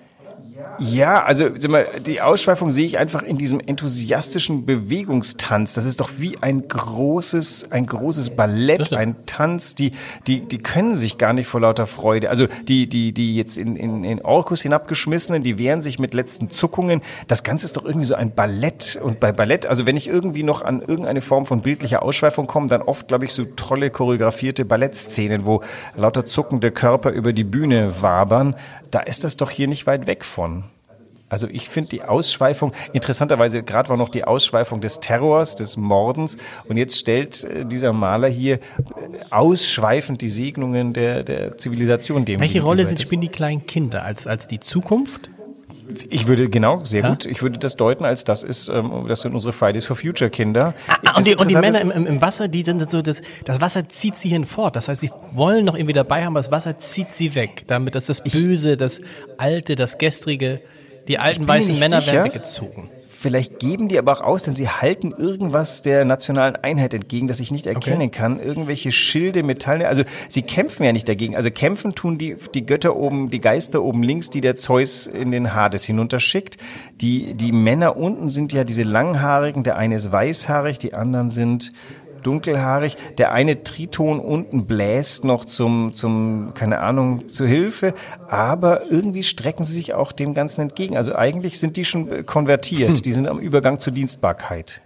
Ja, 0.81 1.25
also 1.25 1.49
sag 1.59 1.71
mal, 1.71 1.87
die 2.07 2.21
Ausschweifung 2.21 2.71
sehe 2.71 2.87
ich 2.87 2.99
einfach 2.99 3.23
in 3.23 3.37
diesem 3.37 3.59
enthusiastischen 3.61 4.65
Bewegungstanz. 4.65 5.75
Das 5.75 5.85
ist 5.85 5.99
doch 6.01 6.11
wie 6.19 6.39
ein 6.41 6.69
großes, 6.69 7.73
ein 7.73 7.87
großes 7.87 8.31
Ballett, 8.31 8.93
ein 8.93 9.17
Tanz. 9.27 9.75
Die, 9.75 9.93
die, 10.27 10.41
die 10.41 10.59
können 10.59 10.95
sich 10.95 11.19
gar 11.19 11.33
nicht 11.33 11.49
vor 11.49 11.61
lauter 11.61 11.87
Freude. 11.87 12.31
Also 12.31 12.47
die, 12.69 12.89
die, 12.89 13.13
die 13.13 13.37
jetzt 13.37 13.59
in, 13.59 13.75
in, 13.77 14.05
in 14.05 14.25
Orkus 14.25 14.63
hinabgeschmissenen, 14.63 15.43
die 15.43 15.59
wehren 15.59 15.83
sich 15.83 15.99
mit 15.99 16.15
letzten 16.15 16.51
Zuckungen. 16.51 17.03
Das 17.27 17.43
Ganze 17.43 17.67
ist 17.67 17.77
doch 17.77 17.85
irgendwie 17.85 18.07
so 18.07 18.15
ein 18.15 18.35
Ballett. 18.35 18.99
Und 19.03 19.19
bei 19.19 19.33
Ballett, 19.33 19.67
also 19.67 19.85
wenn 19.85 19.97
ich 19.97 20.07
irgendwie 20.07 20.45
noch 20.45 20.63
an 20.63 20.81
irgendeine 20.81 21.23
Form 21.23 21.45
von 21.45 21.61
bildlicher 21.61 22.03
Ausschweifung 22.05 22.47
komme, 22.47 22.69
dann 22.69 22.83
oft, 22.83 23.09
glaube 23.09 23.25
ich, 23.25 23.33
so 23.33 23.45
tolle 23.45 23.91
choreografierte 23.91 24.65
Ballettszenen, 24.65 25.45
wo 25.45 25.63
lauter 25.97 26.25
zuckende 26.25 26.71
Körper 26.71 27.11
über 27.11 27.33
die 27.33 27.45
Bühne 27.45 28.01
wabern. 28.01 28.55
Da 28.91 29.01
ist 29.01 29.25
das 29.25 29.37
doch 29.37 29.51
hier 29.51 29.67
nicht 29.67 29.87
weit 29.87 30.07
weg 30.07 30.25
von. 30.25 30.68
Also 31.29 31.47
ich 31.51 31.69
finde 31.69 31.91
die 31.91 32.03
Ausschweifung, 32.03 32.73
interessanterweise 32.93 33.63
gerade 33.63 33.91
war 33.91 33.97
noch 33.97 34.09
die 34.09 34.25
Ausschweifung 34.25 34.81
des 34.81 35.01
Terrors, 35.01 35.57
des 35.57 35.77
Mordens 35.77 36.39
und 36.69 36.77
jetzt 36.77 36.97
stellt 36.99 37.45
äh, 37.45 37.65
dieser 37.67 37.93
Maler 37.93 38.29
hier 38.29 38.55
äh, 38.55 38.61
ausschweifend 39.31 40.23
die 40.23 40.31
Segnungen 40.31 40.93
der, 40.93 41.23
der 41.25 41.57
Zivilisation 41.57 42.25
dem 42.25 42.41
Welche 42.41 42.63
Rolle 42.63 42.87
sind, 42.87 43.01
spielen 43.01 43.21
die 43.21 43.29
kleinen 43.29 43.67
Kinder? 43.67 44.05
Als, 44.05 44.27
als 44.27 44.49
die 44.49 44.61
Zukunft? 44.61 45.31
Ich 46.11 46.27
würde, 46.27 46.51
genau, 46.51 46.85
sehr 46.85 47.03
Ja? 47.03 47.09
gut, 47.11 47.25
ich 47.25 47.41
würde 47.41 47.59
das 47.59 47.77
deuten 47.77 48.05
als 48.05 48.25
das 48.25 48.43
ist, 48.43 48.69
ähm, 48.69 49.07
das 49.09 49.23
sind 49.23 49.35
unsere 49.35 49.53
Fridays 49.55 49.87
for 49.87 49.97
Future 49.97 50.29
Kinder. 50.31 50.75
Ah, 50.87 50.97
Das 51.03 51.17
und, 51.17 51.27
die, 51.27 51.37
und 51.37 51.51
die 51.51 51.57
Männer 51.57 51.81
im, 51.81 51.91
im, 51.91 52.07
im 52.07 52.21
Wasser, 52.21 52.49
die 52.49 52.63
sind 52.63 52.91
so, 52.91 53.01
das, 53.01 53.23
das 53.45 53.61
Wasser 53.61 53.89
zieht 53.89 54.17
sie 54.17 54.29
hinfort. 54.29 54.77
Das 54.77 54.89
heißt, 54.89 55.01
sie 55.01 55.11
wollen 55.33 55.65
noch 55.65 55.75
irgendwie 55.75 55.95
dabei 55.95 56.25
haben, 56.25 56.37
aber 56.37 56.41
das 56.43 56.51
Wasser 56.51 56.79
zieht 56.79 57.13
sie 57.13 57.35
weg. 57.35 57.65
Damit 57.69 57.95
dass 57.95 58.07
das 58.07 58.23
Böse, 58.23 58.77
das 58.77 59.01
Alte, 59.39 59.77
das 59.77 59.97
Gestrige, 59.97 60.61
die 61.09 61.19
alten 61.19 61.49
weißen 61.49 61.79
Männer 61.79 62.01
sicher. 62.01 62.13
werden 62.13 62.27
weggezogen. 62.27 62.91
Vielleicht 63.21 63.59
geben 63.59 63.89
die 63.89 63.99
aber 63.99 64.13
auch 64.13 64.21
aus, 64.21 64.45
denn 64.45 64.55
sie 64.55 64.69
halten 64.69 65.11
irgendwas 65.11 65.83
der 65.83 66.05
nationalen 66.05 66.55
Einheit 66.55 66.95
entgegen, 66.95 67.27
das 67.27 67.41
ich 67.41 67.51
nicht 67.51 67.67
erkennen 67.67 68.13
kann. 68.13 68.39
Irgendwelche 68.39 68.93
Schilde, 68.93 69.43
Metalle. 69.43 69.89
Also 69.89 70.05
sie 70.29 70.43
kämpfen 70.43 70.85
ja 70.85 70.93
nicht 70.93 71.09
dagegen. 71.09 71.35
Also 71.35 71.51
kämpfen 71.51 71.97
tun 71.97 72.17
die, 72.17 72.37
die 72.55 72.65
Götter 72.65 72.95
oben, 72.95 73.29
die 73.29 73.41
Geister 73.41 73.83
oben 73.83 74.05
links, 74.05 74.31
die 74.31 74.41
der 74.41 74.55
Zeus 74.55 75.09
in 75.09 75.33
den 75.33 75.53
Hades 75.53 75.83
hinunterschickt. 75.83 76.59
Die, 77.01 77.35
die 77.35 77.51
Männer 77.51 77.97
unten 77.97 78.29
sind 78.29 78.53
ja 78.53 78.63
diese 78.63 78.85
langhaarigen. 78.85 79.65
Der 79.65 79.77
eine 79.77 79.97
ist 79.97 80.13
weißhaarig, 80.13 80.79
die 80.79 80.95
anderen 80.95 81.29
sind 81.29 81.73
dunkelhaarig. 82.29 82.97
Der 83.17 83.33
eine 83.33 83.63
Triton 83.63 84.21
unten 84.21 84.67
bläst 84.67 85.25
noch 85.25 85.47
zum, 85.47 85.95
zum, 85.95 86.53
keine 86.53 86.81
Ahnung, 86.81 87.29
zur 87.29 87.47
Hilfe. 87.47 87.95
Aber 88.29 88.91
irgendwie 88.91 89.23
strecken 89.23 89.65
sie 89.65 89.73
sich 89.73 89.95
auch 89.95 90.13
dem 90.13 90.35
Ganzen 90.35 90.61
entgegen. 90.61 90.97
Also 90.97 91.15
eigentlich 91.15 91.59
sind 91.59 91.77
die 91.79 91.87
schon 91.87 92.27
konvertiert. 92.27 93.05
Die 93.05 93.13
sind 93.13 93.27
am 93.27 93.39
Übergang 93.39 93.79
zur 93.79 93.93
Dienstbarkeit. 93.93 94.83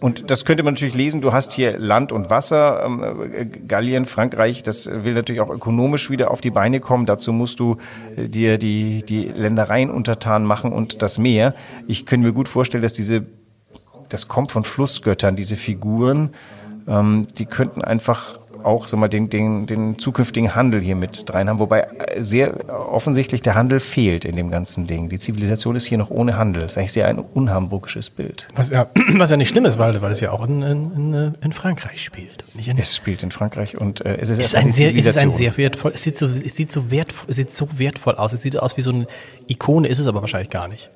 Und 0.00 0.30
das 0.30 0.46
könnte 0.46 0.62
man 0.62 0.74
natürlich 0.74 0.94
lesen. 0.94 1.20
Du 1.20 1.34
hast 1.34 1.52
hier 1.52 1.78
Land 1.78 2.10
und 2.10 2.30
Wasser, 2.30 2.82
ähm, 2.86 3.32
äh, 3.32 3.44
Gallien, 3.44 4.06
Frankreich. 4.06 4.62
Das 4.62 4.90
will 4.90 5.12
natürlich 5.12 5.42
auch 5.42 5.50
ökonomisch 5.50 6.08
wieder 6.08 6.30
auf 6.30 6.40
die 6.40 6.50
Beine 6.50 6.80
kommen. 6.80 7.04
Dazu 7.04 7.34
musst 7.34 7.60
du 7.60 7.76
äh, 8.16 8.28
dir 8.28 8.56
die, 8.56 9.04
die 9.04 9.24
Ländereien 9.24 9.90
untertan 9.90 10.44
machen 10.44 10.72
und 10.72 11.02
das 11.02 11.18
Meer. 11.18 11.54
Ich 11.86 12.06
könnte 12.06 12.26
mir 12.26 12.32
gut 12.32 12.48
vorstellen, 12.48 12.82
dass 12.82 12.94
diese, 12.94 13.26
das 14.10 14.28
kommt 14.28 14.52
von 14.52 14.64
Flussgöttern, 14.64 15.36
diese 15.36 15.56
Figuren, 15.56 16.30
ähm, 16.86 17.26
die 17.38 17.46
könnten 17.46 17.82
einfach 17.82 18.38
auch 18.64 18.88
sag 18.88 19.00
mal, 19.00 19.08
den, 19.08 19.30
den, 19.30 19.66
den 19.66 19.98
zukünftigen 19.98 20.54
Handel 20.54 20.80
hier 20.80 20.96
mit 20.96 21.24
rein 21.32 21.48
haben. 21.48 21.58
Wobei 21.58 21.80
äh, 21.80 22.22
sehr 22.22 22.68
offensichtlich 22.68 23.42
der 23.42 23.54
Handel 23.54 23.80
fehlt 23.80 24.24
in 24.24 24.36
dem 24.36 24.50
ganzen 24.50 24.86
Ding. 24.86 25.08
Die 25.08 25.18
Zivilisation 25.18 25.76
ist 25.76 25.86
hier 25.86 25.98
noch 25.98 26.10
ohne 26.10 26.36
Handel. 26.36 26.62
Das 26.62 26.72
ist 26.72 26.78
eigentlich 26.78 26.92
sehr 26.92 27.06
ein 27.06 27.18
unhamburgisches 27.18 28.10
Bild. 28.10 28.48
Was 28.54 28.70
ja, 28.70 28.88
was 29.14 29.30
ja 29.30 29.36
nicht 29.36 29.48
schlimm 29.48 29.64
ist, 29.64 29.78
weil, 29.78 30.00
weil 30.02 30.12
es 30.12 30.20
ja 30.20 30.32
auch 30.32 30.46
in, 30.46 30.62
in, 30.62 31.14
in, 31.14 31.34
in 31.40 31.52
Frankreich 31.52 32.02
spielt. 32.02 32.44
Nicht 32.54 32.68
in, 32.68 32.78
Es 32.78 32.94
spielt 32.94 33.22
in 33.22 33.30
Frankreich 33.30 33.76
und 33.78 34.04
äh, 34.04 34.18
es 34.20 34.28
ist, 34.28 34.38
ist 34.38 34.54
ein 34.54 34.72
sehr, 34.72 34.94
es 34.94 35.06
ist 35.06 35.18
ein 35.18 35.32
sehr 35.32 35.56
wertvoll, 35.56 35.92
es 35.94 36.02
sieht 36.02 36.18
so, 36.18 36.26
es 36.26 36.54
sieht 36.54 36.72
so 36.72 36.90
wertvoll, 36.90 37.30
es 37.30 37.36
sieht 37.36 37.52
so 37.52 37.68
wertvoll 37.78 38.14
aus. 38.14 38.32
Es 38.32 38.42
sieht 38.42 38.58
aus 38.58 38.76
wie 38.76 38.82
so 38.82 38.92
eine 38.92 39.06
Ikone, 39.48 39.88
ist 39.88 39.98
es 39.98 40.06
aber 40.06 40.20
wahrscheinlich 40.20 40.50
gar 40.50 40.68
nicht. 40.68 40.90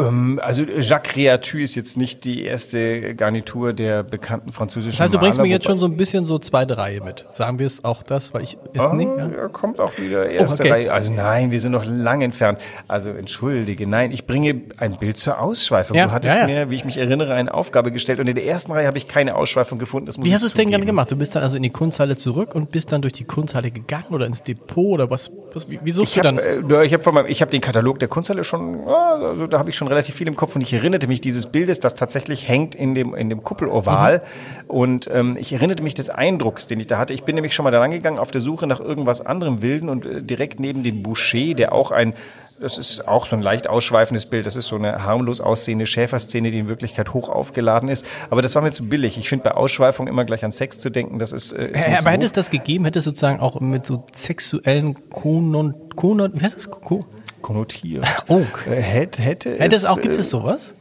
Ähm, 0.00 0.40
also 0.42 0.62
Jacques 0.62 1.14
Réatue 1.16 1.62
ist 1.62 1.74
jetzt 1.74 1.96
nicht 1.96 2.24
die 2.24 2.44
erste 2.44 3.14
Garnitur 3.14 3.72
der 3.72 4.02
bekannten 4.02 4.52
französischen 4.52 4.92
Das 4.92 5.00
heißt, 5.00 5.14
du 5.14 5.18
bringst 5.18 5.38
Maler, 5.38 5.48
mir 5.48 5.54
jetzt 5.54 5.66
schon 5.66 5.80
so 5.80 5.86
ein 5.86 5.96
bisschen 5.96 6.24
so 6.26 6.38
zweite 6.38 6.78
Reihe 6.78 7.00
mit. 7.02 7.26
Sagen 7.32 7.58
wir 7.58 7.66
es 7.66 7.84
auch 7.84 8.02
das, 8.02 8.32
weil 8.34 8.42
ich 8.42 8.56
Ah, 8.76 8.92
nee, 8.94 9.04
ja. 9.04 9.48
kommt 9.48 9.80
auch 9.80 9.98
wieder 9.98 10.28
erste 10.28 10.62
okay. 10.62 10.72
Reihe. 10.72 10.92
Also 10.92 11.12
nein, 11.12 11.50
wir 11.50 11.60
sind 11.60 11.72
noch 11.72 11.84
lang 11.84 12.22
entfernt. 12.22 12.60
Also 12.86 13.10
entschuldige, 13.10 13.88
nein, 13.88 14.12
ich 14.12 14.26
bringe 14.26 14.60
ein 14.78 14.96
Bild 14.98 15.16
zur 15.16 15.40
Ausschweifung. 15.40 15.96
Ja, 15.96 16.06
du 16.06 16.12
hattest 16.12 16.36
ja, 16.36 16.46
mir, 16.46 16.70
wie 16.70 16.76
ich 16.76 16.84
mich 16.84 16.98
erinnere, 16.98 17.34
eine 17.34 17.52
Aufgabe 17.52 17.90
gestellt 17.90 18.20
und 18.20 18.28
in 18.28 18.34
der 18.36 18.46
ersten 18.46 18.72
Reihe 18.72 18.86
habe 18.86 18.98
ich 18.98 19.08
keine 19.08 19.34
Ausschweifung 19.34 19.78
gefunden. 19.78 20.06
Das 20.06 20.16
muss 20.18 20.26
Wie 20.26 20.32
hast 20.32 20.42
du 20.42 20.46
es 20.46 20.54
denn 20.54 20.70
gerne 20.70 20.86
gemacht? 20.86 21.10
Du 21.10 21.16
bist 21.16 21.34
dann 21.34 21.42
also 21.42 21.56
in 21.56 21.62
die 21.62 21.70
Kunsthalle 21.70 22.16
zurück 22.16 22.54
und 22.54 22.70
bist 22.70 22.92
dann 22.92 23.02
durch 23.02 23.14
die 23.14 23.24
Kunsthalle 23.24 23.70
gegangen 23.70 24.12
oder 24.12 24.26
ins 24.26 24.42
Depot 24.42 24.86
oder 24.94 25.10
was? 25.10 25.30
was 25.54 25.68
wie, 25.68 25.80
wie 25.82 25.90
suchst 25.90 26.14
Ich 26.16 26.22
du 26.22 26.28
habe 26.28 26.36
dann? 26.40 26.70
äh, 26.70 26.84
ich 26.84 26.94
hab 26.94 27.28
ich 27.28 27.42
hab 27.42 27.50
den 27.50 27.60
Katalog 27.60 27.98
der 27.98 28.08
Kunsthalle 28.08 28.44
schon, 28.44 28.86
also 28.86 29.46
da 29.46 29.58
habe 29.58 29.70
ich 29.70 29.76
schon 29.76 29.87
relativ 29.88 30.14
viel 30.14 30.28
im 30.28 30.36
Kopf 30.36 30.54
und 30.54 30.62
ich 30.62 30.72
erinnerte 30.72 31.06
mich 31.06 31.20
dieses 31.20 31.46
Bildes, 31.46 31.80
das 31.80 31.94
tatsächlich 31.94 32.48
hängt 32.48 32.74
in 32.74 32.94
dem, 32.94 33.14
in 33.14 33.28
dem 33.28 33.42
Kuppeloval. 33.42 34.22
Und 34.66 35.08
ähm, 35.12 35.36
ich 35.38 35.52
erinnerte 35.52 35.82
mich 35.82 35.94
des 35.94 36.10
Eindrucks, 36.10 36.66
den 36.66 36.80
ich 36.80 36.86
da 36.86 36.98
hatte. 36.98 37.14
Ich 37.14 37.24
bin 37.24 37.34
nämlich 37.34 37.54
schon 37.54 37.64
mal 37.64 37.70
da 37.70 37.80
rangegangen 37.80 38.18
auf 38.18 38.30
der 38.30 38.40
Suche 38.40 38.66
nach 38.66 38.80
irgendwas 38.80 39.20
anderem 39.20 39.62
Wilden 39.62 39.88
und 39.88 40.06
äh, 40.06 40.22
direkt 40.22 40.60
neben 40.60 40.82
dem 40.82 41.02
Boucher, 41.02 41.54
der 41.54 41.72
auch 41.72 41.90
ein 41.90 42.14
das 42.60 42.76
ist 42.76 43.06
auch 43.06 43.26
so 43.26 43.36
ein 43.36 43.42
leicht 43.42 43.68
ausschweifendes 43.68 44.26
Bild. 44.26 44.46
Das 44.46 44.56
ist 44.56 44.66
so 44.66 44.76
eine 44.76 45.04
harmlos 45.04 45.40
aussehende 45.40 45.86
Schäferszene, 45.86 46.50
die 46.50 46.58
in 46.58 46.68
Wirklichkeit 46.68 47.12
hoch 47.14 47.28
aufgeladen 47.28 47.88
ist. 47.88 48.04
Aber 48.30 48.42
das 48.42 48.54
war 48.54 48.62
mir 48.62 48.72
zu 48.72 48.88
billig. 48.88 49.16
Ich 49.16 49.28
finde 49.28 49.44
bei 49.44 49.52
Ausschweifung 49.52 50.08
immer 50.08 50.24
gleich 50.24 50.44
an 50.44 50.52
Sex 50.52 50.78
zu 50.78 50.90
denken, 50.90 51.18
das 51.18 51.32
ist. 51.32 51.52
Äh, 51.52 51.70
ist 51.70 51.86
Ja, 51.86 51.98
aber 51.98 52.10
hätte 52.10 52.26
es 52.26 52.32
das 52.32 52.50
gegeben, 52.50 52.84
hätte 52.84 52.98
es 52.98 53.04
sozusagen 53.04 53.40
auch 53.40 53.60
mit 53.60 53.86
so 53.86 54.04
sexuellen 54.12 54.96
Konon, 55.10 55.74
Konon, 55.94 56.32
wie 56.34 56.40
heißt 56.40 56.56
das? 56.56 56.70
Ko 56.70 57.04
konnotiert. 57.42 58.04
Oh. 58.28 58.42
Hätte, 58.66 59.22
hätte, 59.22 59.58
hätte 59.58 59.76
es 59.76 59.84
auch, 59.84 60.00
gibt 60.00 60.16
äh, 60.16 60.20
es 60.20 60.30
sowas? 60.30 60.74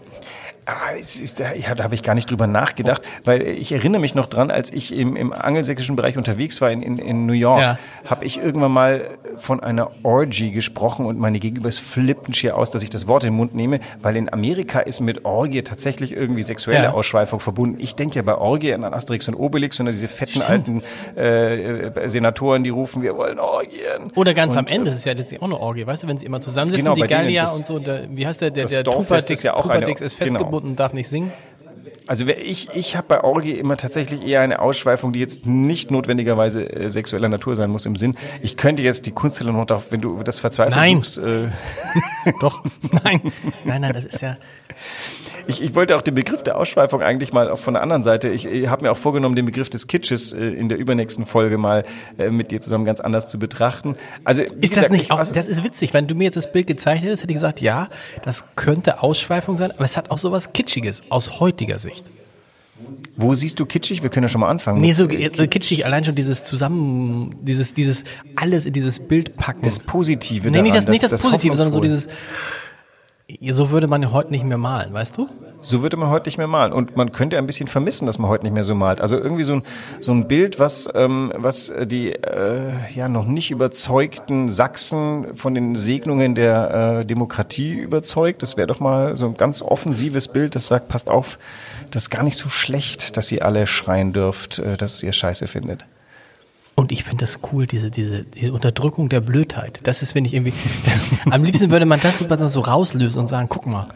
Ah, 0.69 0.91
ist- 0.99 1.39
ja, 1.39 1.75
da 1.75 1.83
habe 1.85 1.95
ich 1.95 2.03
gar 2.03 2.13
nicht 2.13 2.29
drüber 2.29 2.45
nachgedacht, 2.45 3.01
weil 3.23 3.41
ich 3.43 3.71
erinnere 3.71 4.01
mich 4.01 4.15
noch 4.15 4.25
dran, 4.27 4.51
als 4.51 4.69
ich 4.73 4.93
im, 4.93 5.15
im 5.15 5.31
angelsächsischen 5.31 5.95
Bereich 5.95 6.17
unterwegs 6.17 6.59
war 6.59 6.69
in, 6.69 6.81
in, 6.81 6.97
in 6.97 7.25
New 7.25 7.31
York, 7.31 7.61
Ja. 7.61 7.79
habe 8.05 8.25
ich 8.25 8.37
irgendwann 8.37 8.73
mal 8.73 9.11
von 9.37 9.61
einer 9.61 9.91
Orgy 10.03 10.51
gesprochen 10.51 11.05
und 11.05 11.17
meine 11.19 11.39
Gegenübers 11.39 11.77
flippten 11.77 12.33
schier 12.33 12.57
aus, 12.57 12.69
dass 12.69 12.83
ich 12.83 12.89
das 12.89 13.07
Wort 13.07 13.23
in 13.23 13.29
den 13.29 13.37
Mund 13.37 13.55
nehme, 13.55 13.79
weil 14.01 14.17
in 14.17 14.31
Amerika 14.33 14.79
ist 14.81 14.99
mit 14.99 15.23
Orgie 15.23 15.61
tatsächlich 15.61 16.11
irgendwie 16.11 16.43
sexuelle 16.43 16.83
Ja. 16.83 16.91
Ausschweifung 16.91 17.39
verbunden. 17.39 17.77
Ich 17.79 17.95
denke 17.95 18.15
ja 18.17 18.21
bei 18.21 18.35
Orgie 18.35 18.73
an 18.73 18.83
Asterix 18.83 19.29
und 19.29 19.35
Obelix, 19.35 19.77
sondern 19.77 19.95
diese 19.95 20.09
fetten 20.09 20.41
alten 20.41 20.83
äh, 21.15 22.09
Senatoren, 22.09 22.63
die 22.63 22.71
rufen, 22.71 23.01
wir 23.03 23.15
wollen 23.15 23.39
Orgien. 23.39 24.11
Oder 24.15 24.33
ganz 24.33 24.53
am 24.57 24.65
Und, 24.65 24.71
äh, 24.71 24.75
Ende, 24.75 24.89
das 24.91 24.99
ist 24.99 25.05
ja 25.05 25.13
letztlich 25.13 25.41
auch 25.41 25.45
eine 25.45 25.59
Orgie, 25.59 25.87
weißt 25.87 26.03
du, 26.03 26.07
wenn 26.07 26.17
sie 26.17 26.25
immer 26.25 26.41
zusammensitzen, 26.41 26.83
Genau, 26.83 26.95
die 26.95 27.07
Gallier 27.07 27.41
das- 27.41 27.57
und 27.57 27.65
so, 27.65 27.75
und 27.75 27.87
der, 27.87 28.05
wie 28.09 28.27
heißt 28.27 28.41
der, 28.41 28.51
der, 28.51 28.65
der 28.65 28.83
Truperdix, 28.83 29.29
ist 29.29 29.43
ja 29.43 29.53
auch 29.53 29.61
eine- 29.69 29.79
Truperdix 29.85 30.01
ist 30.01 30.19
genau. 30.19 30.39
Festgebunden 30.57 30.71
und 30.71 30.79
darf 30.79 30.93
nicht 30.93 31.09
singen. 31.09 31.31
Also 32.05 32.25
ich, 32.25 32.69
ich 32.73 32.95
habe 32.95 33.07
bei 33.07 33.23
Orgie 33.23 33.53
immer 33.53 33.75
tatsächlich 33.75 34.25
eher 34.25 34.39
eine 34.39 34.59
Ausschweifung, 34.59 35.11
die 35.11 35.19
jetzt 35.19 35.45
nicht 35.45 35.91
notwendigerweise 35.91 36.63
äh, 36.71 36.89
sexueller 36.89 37.27
Natur 37.27 37.57
sein 37.57 37.69
muss 37.69 37.85
im 37.85 37.97
Sinn. 37.97 38.15
Ich 38.41 38.55
könnte 38.55 38.81
jetzt 38.81 39.05
die 39.07 39.11
Kunsthalle 39.11 39.51
noch 39.51 39.65
darauf, 39.65 39.91
wenn 39.91 39.99
du 39.99 40.23
das 40.23 40.39
verzweifelt 40.39 40.75
Nein. 40.75 40.95
suchst. 40.95 41.17
Äh, 41.17 41.49
Doch, 42.39 42.63
nein, 43.03 43.21
nein, 43.65 43.81
nein, 43.81 43.93
das 43.93 44.05
ist 44.05 44.21
ja, 44.21 44.37
ich, 45.47 45.61
ich 45.61 45.75
wollte 45.75 45.95
auch 45.97 46.01
den 46.01 46.15
Begriff 46.15 46.43
der 46.43 46.57
Ausschweifung 46.57 47.01
eigentlich 47.01 47.33
mal 47.33 47.49
auch 47.49 47.59
von 47.59 47.73
der 47.73 47.83
anderen 47.83 48.03
Seite. 48.03 48.29
Ich, 48.29 48.45
ich 48.45 48.67
habe 48.67 48.83
mir 48.83 48.91
auch 48.91 48.97
vorgenommen, 48.97 49.35
den 49.35 49.45
Begriff 49.45 49.69
des 49.69 49.87
Kitsches 49.87 50.33
äh, 50.33 50.37
in 50.39 50.69
der 50.69 50.77
übernächsten 50.77 51.25
Folge 51.25 51.57
mal 51.57 51.83
äh, 52.17 52.29
mit 52.29 52.51
dir 52.51 52.61
zusammen 52.61 52.85
ganz 52.85 52.99
anders 52.99 53.29
zu 53.29 53.39
betrachten. 53.39 53.95
Also 54.23 54.41
Ist 54.41 54.53
das 54.53 54.69
gesagt, 54.69 54.91
nicht 54.91 55.03
ich- 55.03 55.11
auch, 55.11 55.19
das 55.19 55.47
ist 55.47 55.63
witzig, 55.63 55.93
wenn 55.93 56.07
du 56.07 56.15
mir 56.15 56.25
jetzt 56.25 56.37
das 56.37 56.51
Bild 56.51 56.67
gezeigt 56.67 57.03
hättest, 57.03 57.23
hätte 57.23 57.31
ich 57.31 57.37
gesagt, 57.37 57.61
ja, 57.61 57.89
das 58.23 58.43
könnte 58.55 59.01
Ausschweifung 59.03 59.55
sein, 59.55 59.71
aber 59.71 59.85
es 59.85 59.97
hat 59.97 60.11
auch 60.11 60.17
sowas 60.17 60.53
Kitschiges 60.53 61.03
aus 61.09 61.39
heutiger 61.39 61.79
Sicht. 61.79 62.05
Wo 63.15 63.33
siehst 63.33 63.59
du 63.59 63.65
kitschig? 63.65 64.03
Wir 64.03 64.11
können 64.11 64.25
ja 64.25 64.29
schon 64.29 64.41
mal 64.41 64.49
anfangen. 64.49 64.81
Nee, 64.81 64.91
so 64.91 65.09
äh, 65.09 65.29
kitschig, 65.47 65.85
allein 65.85 66.05
schon 66.05 66.13
dieses 66.13 66.43
Zusammen, 66.43 67.35
dieses, 67.41 67.73
dieses, 67.73 68.03
alles 68.35 68.67
in 68.67 68.73
dieses 68.73 68.99
Bild 68.99 69.35
packen. 69.35 69.63
das 69.63 69.79
Positive 69.79 70.51
nee, 70.51 70.61
nicht 70.61 70.75
daran, 70.75 70.85
das, 70.85 70.91
nicht 70.91 71.11
das, 71.11 71.21
Positive, 71.21 71.55
sondern 71.55 71.73
so 71.73 71.79
dieses, 71.79 72.07
so 73.49 73.71
würde 73.71 73.87
man 73.87 74.11
heute 74.13 74.31
nicht 74.31 74.45
mehr 74.45 74.57
malen, 74.57 74.93
weißt 74.93 75.17
du? 75.17 75.27
So 75.59 75.81
würde 75.81 75.97
man 75.97 76.09
heute 76.09 76.29
nicht 76.29 76.37
mehr 76.37 76.47
malen. 76.47 76.71
Und 76.71 76.95
man 76.95 77.11
könnte 77.11 77.37
ein 77.37 77.45
bisschen 77.45 77.67
vermissen, 77.67 78.05
dass 78.05 78.19
man 78.19 78.29
heute 78.29 78.45
nicht 78.45 78.53
mehr 78.53 78.63
so 78.63 78.75
malt. 78.75 79.01
Also 79.01 79.17
irgendwie 79.17 79.43
so 79.43 79.55
ein, 79.55 79.63
so 79.99 80.11
ein 80.11 80.27
Bild, 80.27 80.59
was, 80.59 80.87
ähm, 80.93 81.33
was 81.35 81.69
äh, 81.69 81.85
die 81.87 82.13
äh, 82.13 82.73
ja 82.93 83.09
noch 83.09 83.25
nicht 83.25 83.51
überzeugten 83.51 84.49
Sachsen 84.49 85.35
von 85.35 85.55
den 85.55 85.75
Segnungen 85.75 86.35
der 86.35 86.99
äh, 87.01 87.05
Demokratie 87.05 87.73
überzeugt. 87.73 88.43
Das 88.43 88.55
wäre 88.55 88.67
doch 88.67 88.79
mal 88.79 89.17
so 89.17 89.25
ein 89.25 89.35
ganz 89.35 89.61
offensives 89.61 90.27
Bild, 90.27 90.55
das 90.55 90.67
sagt, 90.67 90.87
passt 90.87 91.09
auf, 91.09 91.37
das 91.91 92.03
ist 92.03 92.09
gar 92.11 92.23
nicht 92.23 92.37
so 92.37 92.49
schlecht, 92.49 93.17
dass 93.17 93.31
ihr 93.31 93.43
alle 93.43 93.67
schreien 93.67 94.13
dürft, 94.13 94.59
äh, 94.59 94.77
dass 94.77 95.03
ihr 95.03 95.11
Scheiße 95.11 95.47
findet. 95.47 95.85
Und 96.79 96.91
ich 96.91 97.03
finde 97.03 97.25
das 97.25 97.39
cool, 97.51 97.65
diese, 97.65 97.89
diese, 97.89 98.23
diese 98.23 98.53
Unterdrückung 98.53 99.09
der 99.09 99.19
Blödheit. 99.19 99.79
Das 99.81 100.03
ist, 100.03 100.11
finde 100.11 100.27
ich, 100.27 100.35
irgendwie. 100.35 100.53
am 101.31 101.43
liebsten 101.43 101.71
würde 101.71 101.87
man 101.87 101.99
das 101.99 102.19
so, 102.19 102.47
so 102.47 102.59
rauslösen 102.59 103.19
und 103.19 103.27
sagen, 103.27 103.49
guck 103.49 103.65
mal, 103.65 103.87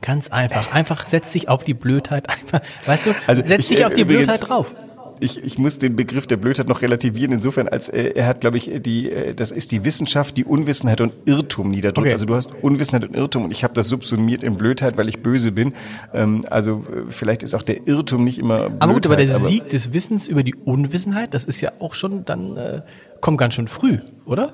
ganz 0.00 0.30
einfach. 0.30 0.74
Einfach 0.74 1.06
setz 1.06 1.30
dich 1.30 1.48
auf 1.48 1.62
die 1.62 1.74
Blödheit. 1.74 2.28
Einfach, 2.28 2.60
weißt 2.86 3.06
du, 3.06 3.14
setz 3.46 3.60
ich, 3.60 3.68
dich 3.68 3.80
äh, 3.80 3.84
auf 3.84 3.94
die 3.94 4.00
übrigens- 4.00 4.26
Blödheit 4.26 4.48
drauf. 4.48 4.74
Ich, 5.20 5.42
ich 5.42 5.58
muss 5.58 5.78
den 5.78 5.96
Begriff 5.96 6.26
der 6.26 6.36
Blödheit 6.36 6.68
noch 6.68 6.82
relativieren, 6.82 7.32
insofern, 7.32 7.68
als 7.68 7.88
äh, 7.88 8.12
er 8.14 8.26
hat, 8.26 8.40
glaube 8.40 8.56
ich, 8.56 8.70
die, 8.82 9.10
äh, 9.10 9.34
das 9.34 9.50
ist 9.50 9.72
die 9.72 9.84
Wissenschaft, 9.84 10.36
die 10.36 10.44
Unwissenheit 10.44 11.00
und 11.00 11.12
Irrtum 11.24 11.70
niederdrückt. 11.70 12.06
Okay. 12.06 12.12
Also 12.12 12.26
du 12.26 12.34
hast 12.34 12.52
Unwissenheit 12.62 13.08
und 13.08 13.16
Irrtum 13.16 13.44
und 13.44 13.50
ich 13.50 13.64
habe 13.64 13.74
das 13.74 13.88
subsumiert 13.88 14.42
in 14.42 14.56
Blödheit, 14.56 14.96
weil 14.96 15.08
ich 15.08 15.22
böse 15.22 15.52
bin. 15.52 15.74
Ähm, 16.12 16.42
also 16.50 16.84
äh, 16.90 17.10
vielleicht 17.10 17.42
ist 17.42 17.54
auch 17.54 17.62
der 17.62 17.86
Irrtum 17.86 18.24
nicht 18.24 18.38
immer 18.38 18.70
Blödheit. 18.70 18.82
Aber 18.82 18.92
gut, 18.94 19.06
aber 19.06 19.16
der 19.16 19.28
Sieg 19.28 19.68
des 19.68 19.92
Wissens 19.92 20.28
über 20.28 20.42
die 20.42 20.54
Unwissenheit, 20.54 21.34
das 21.34 21.44
ist 21.44 21.60
ja 21.60 21.72
auch 21.78 21.94
schon 21.94 22.24
dann, 22.24 22.56
äh, 22.56 22.82
kommt 23.20 23.38
ganz 23.38 23.54
schön 23.54 23.68
früh, 23.68 23.98
oder? 24.26 24.52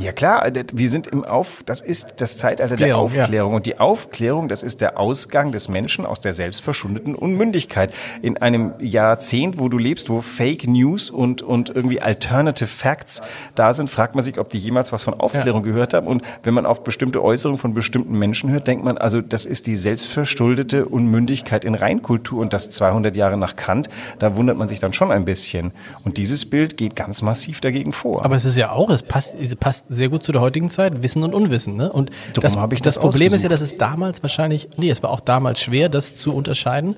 Ja 0.00 0.12
klar, 0.12 0.46
äh, 0.46 0.64
wir 0.72 0.88
sind 0.88 1.08
im 1.08 1.24
Auf, 1.24 1.62
das 1.66 1.82
ist 1.82 2.14
das 2.16 2.38
Zeitalter 2.38 2.76
der 2.76 2.86
Klärung, 2.86 3.12
ja. 3.12 3.22
Aufklärung. 3.22 3.54
Und 3.54 3.66
die 3.66 3.78
Aufklärung, 3.78 4.48
das 4.48 4.62
ist 4.62 4.80
der 4.80 4.98
Ausgang 4.98 5.52
des 5.52 5.68
Menschen 5.68 6.06
aus 6.06 6.20
der 6.20 6.32
selbstverschuldeten 6.32 7.14
Unmündigkeit. 7.14 7.92
In 8.22 8.38
einem 8.38 8.72
Jahrzehnt, 8.78 9.58
wo 9.58 9.68
du 9.68 9.76
lebst, 9.76 10.08
wo 10.08 10.22
Fake 10.22 10.66
News 10.66 11.10
und, 11.10 11.42
und 11.42 11.68
irgendwie 11.68 12.00
Alternative 12.00 12.66
Facts 12.66 13.20
da 13.54 13.74
sind, 13.74 13.90
fragt 13.90 14.14
man 14.14 14.24
sich, 14.24 14.38
ob 14.38 14.48
die 14.48 14.58
jemals 14.58 14.90
was 14.90 15.02
von 15.02 15.12
Aufklärung 15.12 15.62
gehört 15.62 15.92
haben. 15.92 16.06
Und 16.06 16.22
wenn 16.44 16.54
man 16.54 16.64
auf 16.64 16.82
bestimmte 16.82 17.22
Äußerungen 17.22 17.60
von 17.60 17.74
bestimmten 17.74 18.18
Menschen 18.18 18.50
hört, 18.50 18.66
denkt 18.66 18.82
man, 18.82 18.96
also 18.96 19.20
das 19.20 19.44
ist 19.44 19.66
die 19.66 19.76
selbstverschuldete 19.76 20.86
Unmündigkeit 20.86 21.62
in 21.62 21.74
Reinkultur 21.74 22.40
und 22.40 22.54
das 22.54 22.70
200 22.70 23.16
Jahre 23.16 23.36
nach 23.36 23.54
Kant. 23.54 23.90
Da 24.18 24.34
wundert 24.34 24.56
man 24.56 24.68
sich 24.68 24.80
dann 24.80 24.94
schon 24.94 25.12
ein 25.12 25.26
bisschen. 25.26 25.72
Und 26.04 26.16
dieses 26.16 26.48
Bild 26.48 26.78
geht 26.78 26.96
ganz 26.96 27.20
massiv 27.20 27.60
dagegen 27.60 27.92
vor. 27.92 28.24
Aber 28.24 28.36
es 28.36 28.46
ist 28.46 28.56
ja 28.56 28.70
auch, 28.70 28.88
es 28.88 29.02
passt, 29.02 29.34
es 29.38 29.54
passt 29.56 29.89
sehr 29.90 30.08
gut 30.08 30.22
zu 30.22 30.30
der 30.30 30.40
heutigen 30.40 30.70
Zeit, 30.70 31.02
Wissen 31.02 31.24
und 31.24 31.34
Unwissen. 31.34 31.76
Ne? 31.76 31.92
Und 31.92 32.10
Darum 32.32 32.42
das, 32.42 32.72
ich 32.72 32.80
das 32.80 32.94
das 32.94 33.02
Problem 33.02 33.34
ist 33.34 33.42
ja, 33.42 33.48
dass 33.48 33.60
es 33.60 33.76
damals 33.76 34.22
wahrscheinlich, 34.22 34.68
nee, 34.76 34.88
es 34.88 35.02
war 35.02 35.10
auch 35.10 35.20
damals 35.20 35.60
schwer, 35.60 35.88
das 35.88 36.14
zu 36.14 36.32
unterscheiden. 36.32 36.96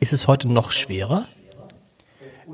Ist 0.00 0.12
es 0.12 0.28
heute 0.28 0.46
noch 0.46 0.70
schwerer? 0.70 1.24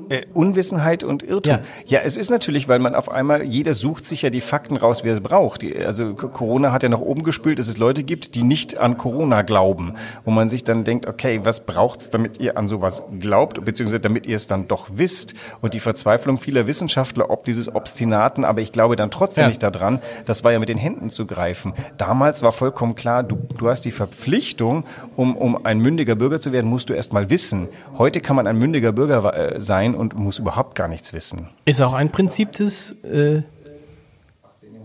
Äh, 0.09 0.23
Unwissenheit 0.33 1.03
und 1.03 1.21
Irrtum. 1.21 1.53
Ja. 1.55 1.61
Ja. 1.85 1.99
es 2.03 2.17
ist 2.17 2.31
natürlich, 2.31 2.67
weil 2.67 2.79
man 2.79 2.95
auf 2.95 3.09
einmal, 3.11 3.43
jeder 3.43 3.73
sucht 3.75 4.05
sich 4.05 4.23
ja 4.23 4.31
die 4.31 4.41
Fakten 4.41 4.75
raus, 4.75 5.03
wie 5.03 5.09
er 5.09 5.13
es 5.13 5.21
braucht. 5.21 5.61
Die, 5.61 5.77
also 5.77 6.15
Corona 6.15 6.71
hat 6.71 6.81
ja 6.81 6.89
nach 6.89 6.99
oben 6.99 7.23
gespült, 7.23 7.59
dass 7.59 7.67
es 7.67 7.77
Leute 7.77 8.03
gibt, 8.03 8.33
die 8.33 8.41
nicht 8.43 8.79
an 8.79 8.97
Corona 8.97 9.43
glauben. 9.43 9.93
Wo 10.25 10.31
man 10.31 10.49
sich 10.49 10.63
dann 10.63 10.83
denkt, 10.83 11.05
okay, 11.07 11.41
was 11.43 11.65
braucht's, 11.65 12.09
damit 12.09 12.39
ihr 12.39 12.57
an 12.57 12.67
sowas 12.67 13.03
glaubt, 13.19 13.63
beziehungsweise 13.63 13.99
damit 13.99 14.25
ihr 14.25 14.35
es 14.35 14.47
dann 14.47 14.67
doch 14.67 14.87
wisst. 14.95 15.35
Und 15.61 15.73
die 15.75 15.79
Verzweiflung 15.79 16.39
vieler 16.39 16.65
Wissenschaftler, 16.65 17.29
ob 17.29 17.45
dieses 17.45 17.73
Obstinaten, 17.73 18.45
aber 18.45 18.61
ich 18.61 18.71
glaube 18.71 18.95
dann 18.95 19.11
trotzdem 19.11 19.43
Ja. 19.43 19.47
nicht 19.49 19.61
daran, 19.61 19.99
das 20.25 20.43
war 20.43 20.51
ja 20.51 20.59
mit 20.59 20.69
den 20.69 20.77
Händen 20.79 21.11
zu 21.11 21.27
greifen. 21.27 21.73
Damals 21.99 22.41
war 22.41 22.51
vollkommen 22.51 22.95
klar, 22.95 23.21
du, 23.23 23.37
du 23.57 23.69
hast 23.69 23.81
die 23.85 23.91
Verpflichtung, 23.91 24.85
um, 25.15 25.35
um 25.37 25.65
ein 25.65 25.77
mündiger 25.79 26.15
Bürger 26.15 26.41
zu 26.41 26.51
werden, 26.51 26.69
musst 26.69 26.89
du 26.89 26.93
erst 26.93 27.13
mal 27.13 27.29
wissen. 27.29 27.67
Heute 27.97 28.21
kann 28.21 28.35
man 28.35 28.47
ein 28.47 28.57
mündiger 28.57 28.91
Bürger 28.91 29.53
äh, 29.53 29.59
sein 29.83 29.95
und 29.95 30.17
muss 30.17 30.39
überhaupt 30.39 30.75
gar 30.75 30.87
nichts 30.87 31.13
wissen. 31.13 31.49
Ist 31.65 31.81
auch 31.81 31.93
ein 31.93 32.09
Prinzip 32.11 32.53
des, 32.53 32.91
äh, 33.03 33.41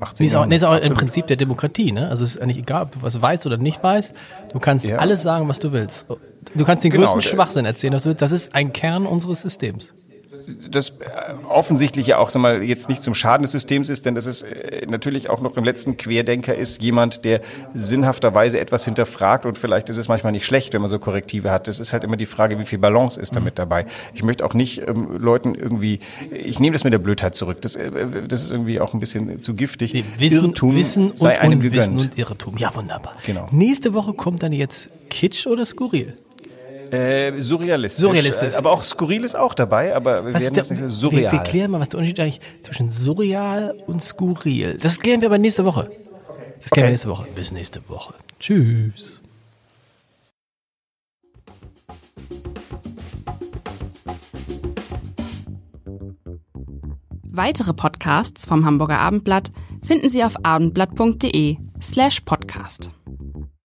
18 0.00 0.24
nee, 0.24 0.28
ist 0.28 0.34
auch, 0.36 0.46
nee, 0.46 0.56
ist 0.56 0.62
auch 0.64 0.72
ein. 0.72 0.94
Prinzip 0.94 1.26
der 1.26 1.36
Demokratie. 1.36 1.90
Ne? 1.92 2.08
Also 2.08 2.24
es 2.24 2.36
ist 2.36 2.42
eigentlich 2.42 2.58
egal, 2.58 2.82
ob 2.82 2.92
du 2.92 3.02
was 3.02 3.20
weißt 3.20 3.46
oder 3.46 3.56
nicht 3.56 3.82
weißt. 3.82 4.14
Du 4.52 4.58
kannst 4.60 4.84
Ja. 4.84 4.96
alles 4.98 5.22
sagen, 5.22 5.48
was 5.48 5.58
du 5.58 5.72
willst. 5.72 6.06
Du 6.54 6.64
kannst 6.64 6.84
den 6.84 6.92
Genau, 6.92 7.12
größten 7.12 7.22
Schwachsinn 7.22 7.64
erzählen. 7.64 7.92
Das 7.92 8.32
ist 8.32 8.54
ein 8.54 8.72
Kern 8.72 9.06
unseres 9.06 9.42
Systems. 9.42 9.92
Das 10.70 10.90
äh, 10.90 10.94
offensichtlich 11.48 12.06
ja 12.06 12.18
auch 12.18 12.30
sag 12.30 12.40
mal, 12.40 12.62
jetzt 12.62 12.88
nicht 12.88 13.02
zum 13.02 13.14
Schaden 13.14 13.42
des 13.42 13.52
Systems 13.52 13.88
ist, 13.88 14.06
denn 14.06 14.14
das 14.14 14.26
ist 14.26 14.42
äh, 14.42 14.86
natürlich 14.88 15.30
auch 15.30 15.40
noch 15.40 15.56
im 15.56 15.64
letzten 15.64 15.96
Querdenker 15.96 16.54
ist 16.54 16.82
jemand, 16.82 17.24
der 17.24 17.40
sinnhafterweise 17.74 18.60
etwas 18.60 18.84
hinterfragt 18.84 19.46
und 19.46 19.58
vielleicht 19.58 19.88
ist 19.88 19.96
es 19.96 20.08
manchmal 20.08 20.32
nicht 20.32 20.44
schlecht, 20.46 20.72
wenn 20.72 20.80
man 20.80 20.90
so 20.90 20.98
Korrektive 20.98 21.50
hat. 21.50 21.68
Das 21.68 21.80
ist 21.80 21.92
halt 21.92 22.04
immer 22.04 22.16
die 22.16 22.26
Frage, 22.26 22.58
wie 22.58 22.64
viel 22.64 22.78
Balance 22.78 23.20
ist 23.20 23.36
damit 23.36 23.58
dabei. 23.58 23.86
Ich 24.14 24.22
möchte 24.22 24.44
auch 24.44 24.54
nicht 24.54 24.82
ähm, 24.86 25.16
Leuten 25.18 25.54
irgendwie, 25.54 26.00
ich 26.30 26.58
nehme 26.60 26.74
das 26.74 26.84
mit 26.84 26.92
der 26.92 26.98
Blödheit 26.98 27.34
zurück. 27.34 27.60
Das, 27.60 27.76
äh, 27.76 27.90
das 28.26 28.42
ist 28.42 28.50
irgendwie 28.50 28.80
auch 28.80 28.94
ein 28.94 29.00
bisschen 29.00 29.40
zu 29.40 29.54
giftig. 29.54 29.92
Nee, 29.94 30.04
Wissen, 30.18 30.46
Irrtum 30.46 30.76
Wissen 30.76 31.10
und 31.10 31.18
sei 31.18 31.40
einem 31.40 31.60
Unwissen 31.60 31.96
gegönnt. 31.96 32.12
und 32.12 32.18
Irrtum. 32.18 32.56
Ja, 32.58 32.74
wunderbar. 32.74 33.16
Genau. 33.26 33.46
Nächste 33.50 33.94
Woche 33.94 34.12
kommt 34.12 34.42
dann 34.42 34.52
jetzt 34.52 34.90
Kitsch 35.10 35.46
oder 35.46 35.64
Skurril? 35.66 36.14
Äh, 36.90 37.40
surrealistisch. 37.40 38.02
Surrealistisch. 38.04 38.54
Aber 38.56 38.70
auch 38.72 38.82
skurril 38.84 39.24
ist 39.24 39.36
auch 39.36 39.54
dabei, 39.54 39.94
aber 39.94 40.24
wir 40.26 40.34
Was 40.34 40.42
werden 40.42 40.54
ist 40.54 40.58
das 40.58 40.68
der, 40.68 40.76
nicht 40.76 41.02
wir, 41.02 41.10
wir 41.12 41.28
surreal. 41.30 41.42
klären 41.44 41.70
mal, 41.70 41.80
was 41.80 41.88
der 41.90 41.98
Unterschied 41.98 42.20
eigentlich 42.20 42.40
zwischen 42.62 42.90
surreal 42.90 43.74
und 43.86 44.02
skurril. 44.02 44.78
Das 44.80 44.98
klären 44.98 45.20
wir 45.20 45.28
aber 45.28 45.38
nächste 45.38 45.64
Woche. 45.64 45.90
Das 46.60 46.70
klären 46.70 46.70
Okay. 46.70 46.82
wir 46.82 46.88
nächste 46.90 47.08
Woche. 47.08 47.26
Bis 47.34 47.52
nächste 47.52 47.88
Woche. 47.88 48.14
Tschüss. 48.40 49.20
Weitere 57.30 57.72
Podcasts 57.72 58.46
vom 58.46 58.64
Hamburger 58.64 58.98
Abendblatt 58.98 59.50
finden 59.82 60.08
Sie 60.08 60.24
auf 60.24 60.34
abendblatt.de 60.44 61.56
slash 61.80 62.20
podcast. 62.22 62.90